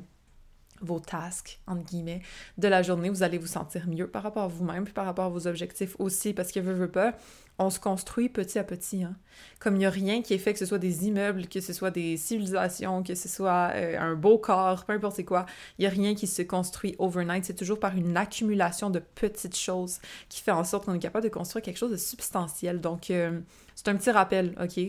vos 0.81 1.01
tasks, 1.01 1.61
entre 1.67 1.85
guillemets, 1.85 2.21
de 2.59 2.69
la 2.69 2.83
journée, 2.83 3.09
vous 3.09 3.23
allez 3.23 3.39
vous 3.39 3.47
sentir 3.47 3.87
mieux 3.89 4.07
par 4.07 4.23
rapport 4.23 4.45
à 4.45 4.49
vous-même, 4.49 4.85
puis 4.85 4.93
par 4.93 5.07
rapport 5.07 5.27
à 5.27 5.29
vos 5.29 5.47
objectifs 5.47 5.97
aussi, 5.99 6.35
parce 6.35 6.53
que, 6.53 6.61
veut, 6.61 6.75
veut 6.75 6.91
pas, 6.91 7.15
on 7.59 7.71
se 7.71 7.79
construit 7.79 8.29
petit 8.29 8.59
à 8.59 8.65
petit. 8.65 9.05
Hein. 9.05 9.15
Comme 9.61 9.77
il 9.77 9.79
n'y 9.79 9.87
a 9.87 9.91
rien 9.91 10.23
qui 10.23 10.35
est 10.35 10.39
fait, 10.39 10.53
que 10.53 10.59
ce 10.59 10.67
soit 10.67 10.79
des 10.79 11.07
immeubles, 11.07 11.47
que 11.47 11.61
ce 11.61 11.73
soit 11.73 11.91
des 11.91 12.17
civilisations, 12.17 13.03
que 13.03 13.15
ce 13.15 13.29
soit 13.29 13.71
euh, 13.75 13.99
un 13.99 14.15
beau 14.15 14.39
corps, 14.39 14.85
peu 14.85 14.93
importe 14.93 15.25
quoi, 15.25 15.47
il 15.79 15.83
n'y 15.83 15.87
a 15.87 15.91
rien 15.91 16.15
qui 16.15 16.27
se 16.27 16.43
construit 16.43 16.97
overnight. 16.99 17.45
C'est 17.45 17.55
toujours 17.55 17.79
par 17.79 17.97
une 17.97 18.17
accumulation 18.17 18.91
de 18.91 18.99
petites 18.99 19.57
choses 19.57 20.01
qui 20.29 20.43
fait 20.43 20.51
en 20.51 20.65
sorte 20.65 20.87
qu'on 20.87 20.95
est 20.95 20.99
capable 20.99 21.25
de 21.25 21.33
construire 21.33 21.63
quelque 21.63 21.79
chose 21.79 21.93
de 21.93 21.97
substantiel. 21.97 22.81
Donc, 22.81 23.11
euh, 23.11 23.41
c'est 23.77 23.89
un 23.89 23.97
petit 23.97 24.11
rappel, 24.11 24.55
OK, 24.61 24.81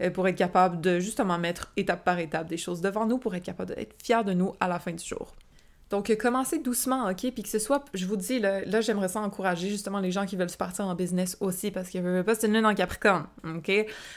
euh, 0.00 0.10
pour 0.10 0.28
être 0.28 0.36
capable 0.36 0.80
de 0.80 1.00
justement 1.00 1.38
mettre 1.38 1.72
étape 1.76 2.04
par 2.04 2.18
étape 2.18 2.48
des 2.48 2.56
choses 2.56 2.80
devant 2.80 3.06
nous, 3.06 3.18
pour 3.18 3.34
être 3.34 3.44
capable 3.44 3.74
d'être 3.74 3.94
fier 4.02 4.24
de 4.24 4.32
nous 4.32 4.54
à 4.60 4.68
la 4.68 4.78
fin 4.78 4.92
du 4.92 5.04
jour. 5.04 5.32
Donc, 5.92 6.08
euh, 6.08 6.16
commencez 6.16 6.58
doucement, 6.58 7.06
OK? 7.10 7.18
Puis 7.18 7.42
que 7.42 7.50
ce 7.50 7.58
soit, 7.58 7.84
je 7.92 8.06
vous 8.06 8.16
dis, 8.16 8.38
là, 8.38 8.64
là 8.64 8.80
j'aimerais 8.80 9.08
ça 9.08 9.20
encourager 9.20 9.68
justement 9.68 10.00
les 10.00 10.10
gens 10.10 10.24
qui 10.24 10.36
veulent 10.36 10.48
se 10.48 10.56
partir 10.56 10.86
en 10.86 10.94
business 10.94 11.36
aussi 11.40 11.70
parce 11.70 11.90
qu'il 11.90 12.02
ne 12.02 12.22
pas, 12.22 12.34
c'est 12.34 12.46
une 12.46 12.64
en 12.64 12.74
Capricorne, 12.74 13.26
OK? 13.44 13.70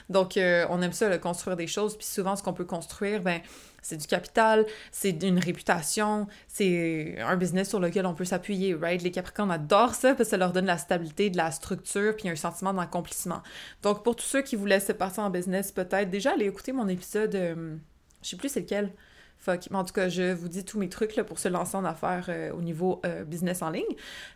Donc, 0.10 0.38
euh, 0.38 0.66
on 0.70 0.82
aime 0.82 0.94
ça, 0.94 1.16
construire 1.18 1.58
des 1.58 1.68
choses. 1.68 1.98
Puis 1.98 2.08
souvent, 2.08 2.38
ce 2.38 2.44
qu'on 2.44 2.54
peut 2.54 2.64
construire, 2.64 3.22
ben, 3.22 3.42
c'est 3.82 3.98
du 3.98 4.08
capital, 4.08 4.66
c'est 4.94 5.22
une 5.22 5.38
réputation, 5.38 6.28
c'est 6.48 7.18
un 7.20 7.36
business 7.36 7.68
sur 7.68 7.82
lequel 7.82 8.06
on 8.06 8.14
peut 8.14 8.24
s'appuyer, 8.24 8.74
right? 8.74 9.02
Les 9.02 9.12
Capricornes 9.12 9.52
adorent 9.52 9.96
ça 9.96 10.16
parce 10.16 10.30
que 10.30 10.30
ça 10.30 10.38
leur 10.38 10.54
donne 10.54 10.68
la 10.68 10.78
stabilité, 10.78 11.30
de 11.30 11.36
la 11.36 11.52
structure, 11.52 12.16
puis 12.16 12.30
un 12.30 12.38
sentiment 12.38 12.74
d'accomplissement. 12.74 13.44
Donc, 13.84 14.02
pour 14.02 14.16
tous 14.16 14.26
ceux 14.26 14.42
qui 14.44 14.56
voulaient 14.56 14.80
se 14.80 14.94
partir 14.94 15.24
en 15.24 15.30
business, 15.30 15.74
peut-être 15.74 16.10
déjà 16.10 16.32
allez 16.32 16.46
écouter 16.46 16.72
mon 16.72 16.88
épisode, 16.88 17.36
euh, 17.36 17.76
je 18.22 18.30
sais 18.30 18.38
plus 18.38 18.48
c'est 18.48 18.62
lequel, 18.62 18.94
Fuck. 19.38 19.68
En 19.72 19.84
tout 19.84 19.94
cas, 19.94 20.10
je 20.10 20.34
vous 20.34 20.48
dis 20.48 20.66
tous 20.66 20.80
mes 20.80 20.90
trucs 20.90 21.16
pour 21.28 21.40
se 21.40 21.48
lancer 21.48 21.76
en 21.76 21.86
affaires 21.86 22.26
euh, 22.30 22.52
au 22.52 22.62
niveau 22.62 23.02
euh, 23.06 23.24
business 23.24 23.62
en 23.62 23.70
ligne. 23.70 23.84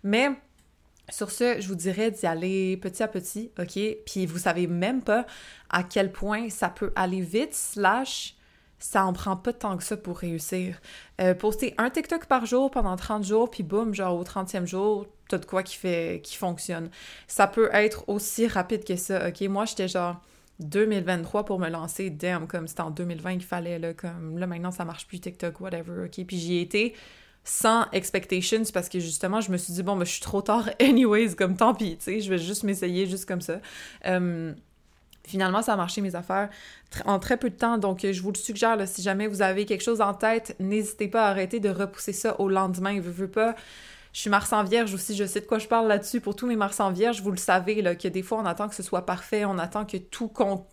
Mais 0.04 0.30
sur 1.10 1.32
ce, 1.32 1.60
je 1.60 1.68
vous 1.68 1.76
dirais 1.76 2.12
d'y 2.12 2.26
aller 2.26 2.78
petit 2.78 3.02
à 3.02 3.08
petit, 3.08 3.52
OK? 3.60 3.80
Puis 4.06 4.26
vous 4.26 4.38
savez 4.38 4.68
même 4.68 5.02
pas 5.02 5.26
à 5.70 5.84
quel 5.84 6.12
point 6.12 6.50
ça 6.50 6.70
peut 6.70 6.92
aller 6.96 7.22
vite, 7.22 7.56
slash, 7.56 8.36
ça 8.78 9.06
en 9.06 9.14
prend 9.14 9.36
pas 9.36 9.52
tant 9.52 9.78
que 9.78 9.84
ça 9.84 9.98
pour 9.98 10.20
réussir. 10.20 10.80
Euh, 11.20 11.34
poster 11.34 11.74
un 11.78 11.90
TikTok 11.90 12.28
par 12.28 12.46
jour 12.46 12.70
pendant 12.70 12.96
30 12.96 13.24
jours, 13.24 13.50
puis 13.50 13.64
boum, 13.64 13.94
genre 13.96 14.16
au 14.16 14.24
30e 14.24 14.68
jour, 14.68 15.08
t'as 15.28 15.40
de 15.40 15.46
quoi 15.46 15.64
qui 15.64 15.78
qui 16.22 16.36
fonctionne. 16.38 16.90
Ça 17.28 17.48
peut 17.48 17.70
être 17.74 18.08
aussi 18.08 18.48
rapide 18.48 18.84
que 18.86 18.96
ça, 18.96 19.28
OK? 19.28 19.42
Moi, 19.42 19.66
j'étais 19.66 19.88
genre 19.88 20.22
2023 20.60 21.46
pour 21.46 21.60
me 21.60 21.70
lancer, 21.70 22.10
damn, 22.10 22.48
comme 22.48 22.68
c'était 22.68 22.82
en 22.82 22.92
2020 22.92 23.34
qu'il 23.34 23.44
fallait, 23.44 23.80
là, 23.80 23.94
comme 23.94 24.38
là 24.38 24.48
maintenant 24.48 24.72
ça 24.72 24.86
marche 24.86 25.08
plus 25.08 25.20
TikTok, 25.20 25.60
whatever, 25.62 26.06
ok. 26.06 26.26
Puis 26.26 26.38
j'y 26.38 26.58
ai 26.58 26.62
été 26.62 26.96
sans 27.44 27.86
expectations 27.92 28.64
parce 28.74 28.90
que 28.90 29.00
justement 29.00 29.42
je 29.42 29.52
me 29.52 29.58
suis 29.58 29.74
dit, 29.74 29.84
bon, 29.84 29.96
ben, 29.96 30.06
je 30.06 30.12
suis 30.12 30.22
trop 30.22 30.42
tard, 30.42 30.70
anyways, 30.80 31.36
comme 31.36 31.56
tant 31.56 31.74
pis, 31.74 31.98
tu 31.98 32.04
sais, 32.04 32.22
je 32.22 32.30
vais 32.30 32.38
juste 32.38 32.64
m'essayer 32.64 33.08
juste 33.08 33.26
comme 33.26 33.42
ça. 33.42 33.60
Finalement, 35.26 35.62
ça 35.62 35.74
a 35.74 35.76
marché 35.76 36.02
mes 36.02 36.16
affaires 36.16 36.50
en 37.06 37.20
très 37.20 37.38
peu 37.38 37.52
de 37.52 37.56
temps, 37.56 37.78
donc 37.78 38.00
je 38.02 38.22
vous 38.22 38.32
le 38.32 38.38
suggère, 38.38 38.76
si 38.88 39.04
jamais 39.04 39.28
vous 39.28 39.44
avez 39.44 39.66
quelque 39.66 39.84
chose 39.84 40.02
en 40.02 40.16
tête, 40.16 40.56
n'hésitez 40.60 41.08
pas 41.08 41.28
à 41.28 41.30
arrêter 41.30 41.60
de 41.60 41.70
repousser 41.70 42.14
ça 42.14 42.40
au 42.40 42.50
lendemain. 42.50 42.96
Je 42.96 43.10
veux 43.10 43.28
pas 43.28 43.56
je 44.14 44.22
suis 44.22 44.30
Mars 44.30 44.52
en 44.54 44.64
Vierge 44.64 44.94
aussi, 44.94 45.16
je 45.16 45.26
sais 45.26 45.42
de 45.42 45.46
quoi 45.46 45.60
je 45.60 45.68
parle 45.68 45.88
là-dessus. 45.88 46.20
Pour 46.20 46.36
tous 46.36 46.48
mes 46.48 46.56
Mars 46.56 46.80
en 46.80 46.92
Vierge, 46.92 47.22
vous 47.22 47.32
le 47.32 47.38
savez, 47.38 47.84
que 47.98 48.08
des 48.08 48.24
fois, 48.24 48.40
on 48.40 48.46
attend 48.46 48.68
que 48.68 48.76
ce 48.76 48.84
soit 48.84 49.06
parfait, 49.06 49.46
on 49.46 49.58
attend 49.58 49.86
que 49.86 49.98
tout 49.98 50.28
con... 50.28 50.66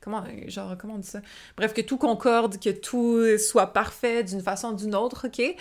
Comment, 0.00 0.22
genre, 0.48 0.76
comment 0.78 0.98
dit 0.98 1.08
ça? 1.08 1.20
Bref, 1.56 1.72
que 1.72 1.80
tout 1.80 1.96
concorde, 1.96 2.58
que 2.58 2.70
tout 2.70 3.38
soit 3.38 3.72
parfait 3.72 4.22
d'une 4.22 4.42
façon 4.42 4.72
ou 4.72 4.76
d'une 4.76 4.94
autre, 4.94 5.28
OK? 5.28 5.56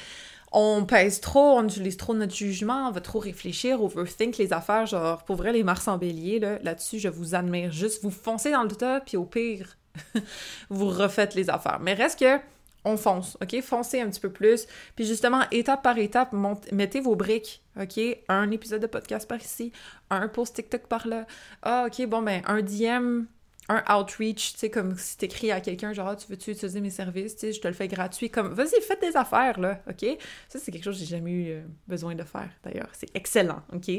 On 0.52 0.86
pèse 0.86 1.20
trop, 1.20 1.58
on 1.58 1.64
utilise 1.64 1.98
trop 1.98 2.14
notre 2.14 2.36
jugement, 2.36 2.88
on 2.88 2.92
va 2.92 3.02
trop 3.02 3.20
réfléchir, 3.20 3.82
overthink 3.82 4.38
les 4.38 4.54
affaires, 4.54 4.86
genre, 4.86 5.24
pour 5.24 5.36
vrai, 5.36 5.52
les 5.52 5.64
Mars 5.64 5.88
en 5.88 5.98
bélier, 5.98 6.40
là, 6.40 6.60
là-dessus, 6.62 7.00
je 7.00 7.10
vous 7.10 7.36
admire 7.36 7.72
juste. 7.72 8.04
Vous 8.04 8.12
foncez 8.12 8.52
dans 8.52 8.64
le 8.64 8.70
tas, 8.70 9.00
puis 9.00 9.18
au 9.18 9.26
pire, 9.26 9.78
vous 10.70 10.88
refaites 10.90 11.36
les 11.36 11.50
affaires. 11.50 11.80
Mais 11.82 11.94
reste 11.94 12.20
que 12.20 12.40
on 12.86 12.98
fonce, 12.98 13.38
OK? 13.42 13.62
Foncez 13.62 14.02
un 14.02 14.10
petit 14.10 14.20
peu 14.20 14.32
plus. 14.32 14.68
Puis 14.96 15.06
justement, 15.06 15.42
étape 15.52 15.84
par 15.84 15.98
étape, 15.98 16.34
mettez 16.72 17.00
vos 17.00 17.16
briques, 17.16 17.64
OK? 17.80 18.00
Un 18.30 18.52
épisode 18.52 18.82
de 18.82 18.88
podcast 18.88 19.28
par 19.28 19.40
ici, 19.40 19.72
un 20.10 20.28
post 20.28 20.56
TikTok 20.56 20.88
par 20.88 21.08
là. 21.08 21.26
Ah, 21.62 21.88
OK, 21.88 22.06
bon, 22.08 22.22
ben, 22.22 22.42
un 22.46 22.62
DM, 22.62 23.26
un 23.70 23.84
outreach, 23.96 24.54
tu 24.54 24.60
sais, 24.60 24.70
comme 24.70 24.98
si 24.98 25.18
t'écris 25.18 25.52
à 25.52 25.62
quelqu'un, 25.62 25.94
genre, 25.94 26.10
ah, 26.10 26.16
tu 26.16 26.28
veux-tu 26.28 26.52
utiliser 26.52 26.82
mes 26.82 26.90
services, 26.90 27.36
tu 27.36 27.42
sais, 27.42 27.54
je 27.54 27.62
te 27.62 27.68
le 27.68 27.74
fais 27.74 27.88
gratuit, 27.88 28.30
comme, 28.30 28.54
vas-y, 28.54 28.82
faites 28.82 29.02
des 29.02 29.16
affaires, 29.16 29.60
là, 29.60 29.82
OK? 29.90 30.06
Ça, 30.50 30.60
c'est 30.60 30.72
quelque 30.72 30.84
chose 30.84 30.96
que 30.96 31.06
j'ai 31.06 31.16
jamais 31.18 31.32
eu 31.32 31.52
euh, 31.52 31.62
besoin 31.88 32.16
de 32.16 32.24
faire, 32.24 32.50
d'ailleurs. 32.64 32.90
C'est 32.94 33.10
excellent, 33.16 33.62
OK? 33.74 33.90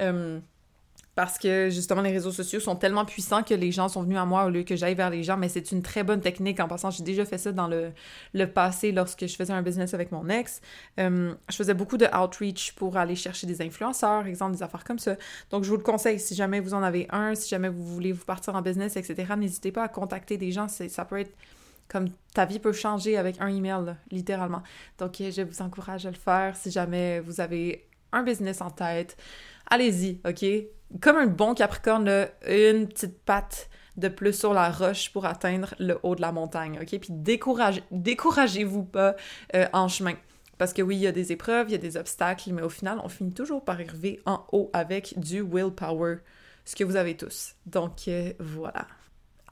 Euh, 0.00 0.40
parce 1.14 1.38
que 1.38 1.70
justement 1.70 2.02
les 2.02 2.10
réseaux 2.10 2.32
sociaux 2.32 2.60
sont 2.60 2.76
tellement 2.76 3.04
puissants 3.04 3.42
que 3.42 3.54
les 3.54 3.70
gens 3.70 3.88
sont 3.88 4.02
venus 4.02 4.18
à 4.18 4.24
moi 4.24 4.46
au 4.46 4.50
lieu 4.50 4.64
que 4.64 4.74
j'aille 4.74 4.94
vers 4.94 5.10
les 5.10 5.22
gens, 5.22 5.36
mais 5.36 5.48
c'est 5.48 5.70
une 5.70 5.82
très 5.82 6.02
bonne 6.02 6.20
technique. 6.20 6.58
En 6.60 6.68
passant, 6.68 6.90
j'ai 6.90 7.04
déjà 7.04 7.24
fait 7.24 7.38
ça 7.38 7.52
dans 7.52 7.68
le, 7.68 7.92
le, 8.32 8.46
passé 8.46 8.90
lorsque 8.92 9.26
je 9.26 9.36
faisais 9.36 9.52
un 9.52 9.62
business 9.62 9.94
avec 9.94 10.10
mon 10.10 10.28
ex. 10.28 10.60
Euh, 10.98 11.34
je 11.48 11.56
faisais 11.56 11.74
beaucoup 11.74 11.96
de 11.96 12.06
outreach 12.06 12.72
pour 12.72 12.96
aller 12.96 13.14
chercher 13.14 13.46
des 13.46 13.62
influenceurs, 13.62 14.26
exemple 14.26 14.56
des 14.56 14.62
affaires 14.62 14.84
comme 14.84 14.98
ça. 14.98 15.16
Donc 15.50 15.64
je 15.64 15.70
vous 15.70 15.76
le 15.76 15.82
conseille, 15.82 16.18
si 16.18 16.34
jamais 16.34 16.60
vous 16.60 16.74
en 16.74 16.82
avez 16.82 17.06
un, 17.10 17.34
si 17.34 17.48
jamais 17.48 17.68
vous 17.68 17.84
voulez 17.84 18.12
vous 18.12 18.24
partir 18.24 18.56
en 18.56 18.62
business, 18.62 18.96
etc., 18.96 19.34
n'hésitez 19.36 19.70
pas 19.70 19.84
à 19.84 19.88
contacter 19.88 20.36
des 20.36 20.50
gens. 20.50 20.66
Ça 20.68 21.04
peut 21.04 21.20
être 21.20 21.32
Comme 21.88 22.08
ta 22.32 22.44
vie 22.44 22.58
peut 22.58 22.72
changer 22.72 23.16
avec 23.16 23.40
un 23.40 23.48
email, 23.48 23.94
littéralement. 24.10 24.62
Donc, 24.98 25.16
je 25.18 25.42
vous 25.42 25.62
encourage 25.62 26.06
à 26.06 26.10
le 26.10 26.16
faire 26.16 26.56
si 26.56 26.70
jamais 26.70 27.20
vous 27.20 27.40
avez 27.40 27.86
un 28.12 28.22
business 28.22 28.60
en 28.60 28.70
tête. 28.70 29.16
Allez-y, 29.68 30.20
OK? 30.26 30.44
Comme 31.00 31.16
un 31.16 31.26
bon 31.26 31.54
Capricorne, 31.54 32.28
une 32.46 32.86
petite 32.88 33.18
patte 33.24 33.68
de 33.96 34.08
plus 34.08 34.32
sur 34.32 34.52
la 34.52 34.70
roche 34.70 35.12
pour 35.12 35.24
atteindre 35.24 35.74
le 35.78 35.98
haut 36.02 36.14
de 36.14 36.20
la 36.20 36.32
montagne, 36.32 36.78
OK? 36.80 36.98
Puis 36.98 37.10
découragez-vous 37.90 38.84
pas 38.84 39.14
euh, 39.54 39.66
en 39.72 39.88
chemin. 39.88 40.14
Parce 40.58 40.72
que 40.72 40.82
oui, 40.82 40.96
il 40.96 41.02
y 41.02 41.06
a 41.06 41.12
des 41.12 41.32
épreuves, 41.32 41.68
il 41.68 41.72
y 41.72 41.76
a 41.76 41.78
des 41.78 41.96
obstacles, 41.96 42.52
mais 42.52 42.62
au 42.62 42.68
final, 42.68 43.00
on 43.02 43.08
finit 43.08 43.32
toujours 43.32 43.64
par 43.64 43.76
arriver 43.76 44.20
en 44.24 44.44
haut 44.52 44.70
avec 44.72 45.18
du 45.18 45.42
willpower, 45.42 46.18
ce 46.64 46.76
que 46.76 46.84
vous 46.84 46.96
avez 46.96 47.16
tous. 47.16 47.54
Donc 47.66 48.08
euh, 48.08 48.32
voilà. 48.38 48.86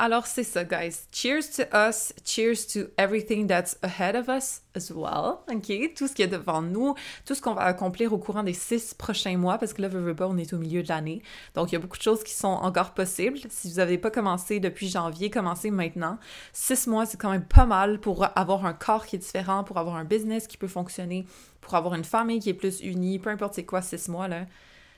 Alors 0.05 0.27
c'est 0.27 0.43
ça, 0.43 0.65
guys. 0.65 1.07
Cheers 1.12 1.49
to 1.55 1.62
us. 1.73 2.12
Cheers 2.25 2.67
to 2.73 2.91
everything 2.99 3.47
that's 3.47 3.79
ahead 3.85 4.17
of 4.17 4.29
us 4.29 4.62
as 4.75 4.91
well. 4.93 5.45
OK? 5.49 5.95
Tout 5.95 6.09
ce 6.09 6.12
qui 6.12 6.23
est 6.23 6.27
devant 6.27 6.61
nous, 6.61 6.97
tout 7.25 7.37
ce 7.37 7.41
qu'on 7.41 7.55
va 7.55 7.62
accomplir 7.62 8.12
au 8.12 8.19
courant 8.19 8.43
des 8.43 8.53
six 8.53 8.95
prochains 8.95 9.37
mois, 9.37 9.59
parce 9.59 9.73
que 9.73 9.81
là, 9.81 9.87
veux, 9.87 10.12
pas, 10.12 10.27
on 10.27 10.37
est 10.38 10.53
au 10.55 10.59
milieu 10.59 10.83
de 10.83 10.88
l'année. 10.88 11.23
Donc, 11.55 11.71
il 11.71 11.75
y 11.75 11.77
a 11.77 11.79
beaucoup 11.79 11.99
de 11.99 12.03
choses 12.03 12.25
qui 12.25 12.33
sont 12.33 12.49
encore 12.49 12.95
possibles. 12.95 13.38
Si 13.49 13.71
vous 13.71 13.77
n'avez 13.77 13.97
pas 13.97 14.11
commencé 14.11 14.59
depuis 14.59 14.88
janvier, 14.88 15.31
commencez 15.31 15.71
maintenant. 15.71 16.19
Six 16.53 16.88
mois, 16.88 17.07
c'est 17.07 17.17
quand 17.17 17.31
même 17.31 17.45
pas 17.45 17.67
mal 17.67 18.01
pour 18.01 18.27
avoir 18.37 18.67
un 18.67 18.75
corps 18.75 19.07
qui 19.07 19.15
est 19.15 19.21
différent, 19.21 19.62
pour 19.62 19.79
avoir 19.79 19.95
un 19.95 20.05
business 20.05 20.49
qui 20.49 20.57
peut 20.57 20.67
fonctionner, 20.67 21.27
pour 21.61 21.77
avoir 21.77 21.95
une 21.95 22.03
famille 22.03 22.41
qui 22.41 22.51
est 22.51 22.55
plus 22.55 22.81
unie, 22.81 23.21
peu 23.21 23.31
importe 23.31 23.55
c'est 23.55 23.65
quoi 23.65 23.83
six 23.83 24.09
mois, 24.09 24.27
là 24.27 24.47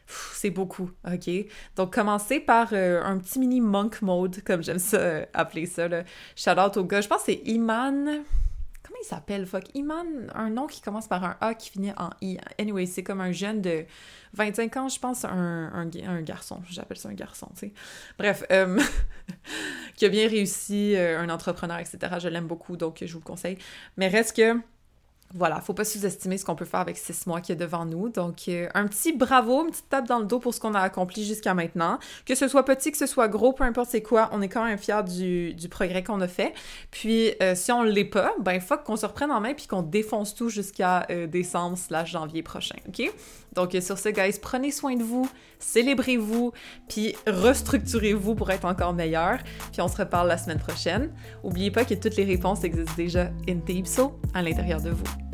c'est 0.07 0.51
beaucoup, 0.51 0.91
OK? 1.07 1.31
Donc, 1.77 1.95
commencez 1.95 2.41
par 2.41 2.69
euh, 2.73 3.03
un 3.03 3.19
petit 3.19 3.39
mini 3.39 3.61
monk 3.61 4.03
mode, 4.03 4.43
comme 4.43 4.63
j'aime 4.63 4.79
ça 4.79 4.97
euh, 4.97 5.27
appeler 5.33 5.67
ça. 5.67 5.89
Là. 5.89 6.05
Shout 6.37 6.59
out 6.59 6.77
au 6.77 6.85
gars, 6.85 7.01
je 7.01 7.09
pense 7.09 7.25
que 7.25 7.33
c'est 7.33 7.43
Iman. 7.47 8.25
Comment 8.83 8.99
il 9.03 9.07
s'appelle, 9.07 9.47
fuck? 9.47 9.65
Iman, 9.75 10.31
un 10.35 10.51
nom 10.51 10.67
qui 10.67 10.83
commence 10.83 11.09
par 11.09 11.25
un 11.25 11.37
A 11.41 11.55
qui 11.55 11.71
finit 11.71 11.93
en 11.97 12.11
I. 12.21 12.39
Anyway, 12.59 12.87
c'est 12.87 13.03
comme 13.03 13.21
un 13.21 13.33
jeune 13.33 13.63
de 13.63 13.85
25 14.35 14.77
ans, 14.77 14.89
je 14.89 14.99
pense, 14.99 15.25
un, 15.25 15.73
un, 15.73 16.23
garçon. 16.23 16.61
J'appelle 16.69 16.99
ça 16.99 17.09
un 17.09 17.15
garçon, 17.15 17.49
tu 17.55 17.61
sais. 17.61 17.73
Bref, 18.19 18.45
euh, 18.53 18.79
qui 19.97 20.05
a 20.05 20.09
bien 20.11 20.29
réussi, 20.29 20.97
un 20.97 21.31
entrepreneur, 21.31 21.79
etc. 21.79 21.99
Je 22.19 22.29
l'aime 22.29 22.47
beaucoup, 22.47 22.77
donc 22.77 22.99
je 23.05 23.13
vous 23.13 23.21
le 23.21 23.25
conseille. 23.25 23.57
Mais 23.97 24.09
reste 24.09 24.37
que 24.37 24.61
voilà, 25.33 25.61
faut 25.61 25.75
pas 25.75 25.85
sous-estimer 25.85 26.39
ce 26.39 26.45
qu'on 26.45 26.55
peut 26.55 26.65
faire 26.65 26.81
avec 26.81 26.97
six 26.97 27.27
mois 27.27 27.41
qui 27.41 27.51
est 27.51 27.57
devant 27.57 27.85
nous. 27.85 28.09
Donc, 28.09 28.49
euh, 28.49 28.69
un 28.75 28.87
petit 28.87 29.13
bravo, 29.13 29.65
une 29.65 29.71
petite 29.71 29.89
tape 29.89 30.07
dans 30.07 30.21
le 30.21 30.27
dos 30.27 30.39
pour 30.39 30.55
ce 30.55 30.61
qu'on 30.61 30.75
a 30.75 30.81
accompli 30.81 31.25
jusqu'à 31.25 31.55
maintenant. 31.55 31.99
Que 32.25 32.35
ce 32.35 32.47
soit 32.47 32.65
petit, 32.65 32.93
que 32.93 32.99
ce 32.99 33.07
soit 33.07 33.27
gros, 33.27 33.53
peu 33.53 33.65
importe 33.65 33.91
c'est 33.91 34.03
quoi, 34.03 34.29
on 34.33 34.43
est 34.43 34.49
quand 34.49 34.65
même 34.65 34.79
fiers 34.79 35.03
du, 35.03 35.69
progrès 35.69 36.05
qu'on 36.05 36.21
a 36.21 36.29
fait. 36.29 36.55
Puis, 36.93 37.33
euh, 37.43 37.55
si 37.57 37.73
on 37.73 37.83
l'est 37.83 38.05
pas, 38.05 38.33
ben 38.41 38.61
fuck 38.61 38.85
qu'on 38.85 38.97
se 38.97 39.07
reprenne 39.07 39.33
en 39.33 39.41
main 39.41 39.55
puis 39.55 39.67
qu'on 39.67 39.83
défonce 39.83 40.35
tout 40.35 40.51
jusqu'à 40.51 41.07
euh, 41.11 41.27
décembre 41.27 41.77
slash 41.79 42.13
janvier 42.13 42.43
prochain, 42.43 42.77
OK? 42.87 43.11
Donc, 43.55 43.77
sur 43.81 43.99
ce, 43.99 44.09
guys, 44.09 44.39
prenez 44.41 44.71
soin 44.71 44.97
de 44.97 45.03
vous, 45.03 45.29
célébrez-vous, 45.59 46.53
puis 46.89 47.15
restructurez-vous 47.27 48.35
pour 48.35 48.51
être 48.51 48.65
encore 48.65 48.93
meilleur. 48.93 49.39
Puis, 49.73 49.81
on 49.81 49.89
se 49.89 49.97
reparle 49.97 50.29
la 50.29 50.39
semaine 50.39 50.59
prochaine. 50.59 51.13
Oubliez 51.43 51.71
pas 51.71 51.85
que 51.85 51.95
toutes 51.95 52.17
les 52.17 52.25
réponses 52.25 52.65
existent 52.65 52.95
déjà 52.97 53.31
in 53.49 53.59
Teipso, 53.59 54.19
à 54.35 54.43
l'intérieur 54.43 54.81
de 54.81 54.91
vous. 54.91 55.34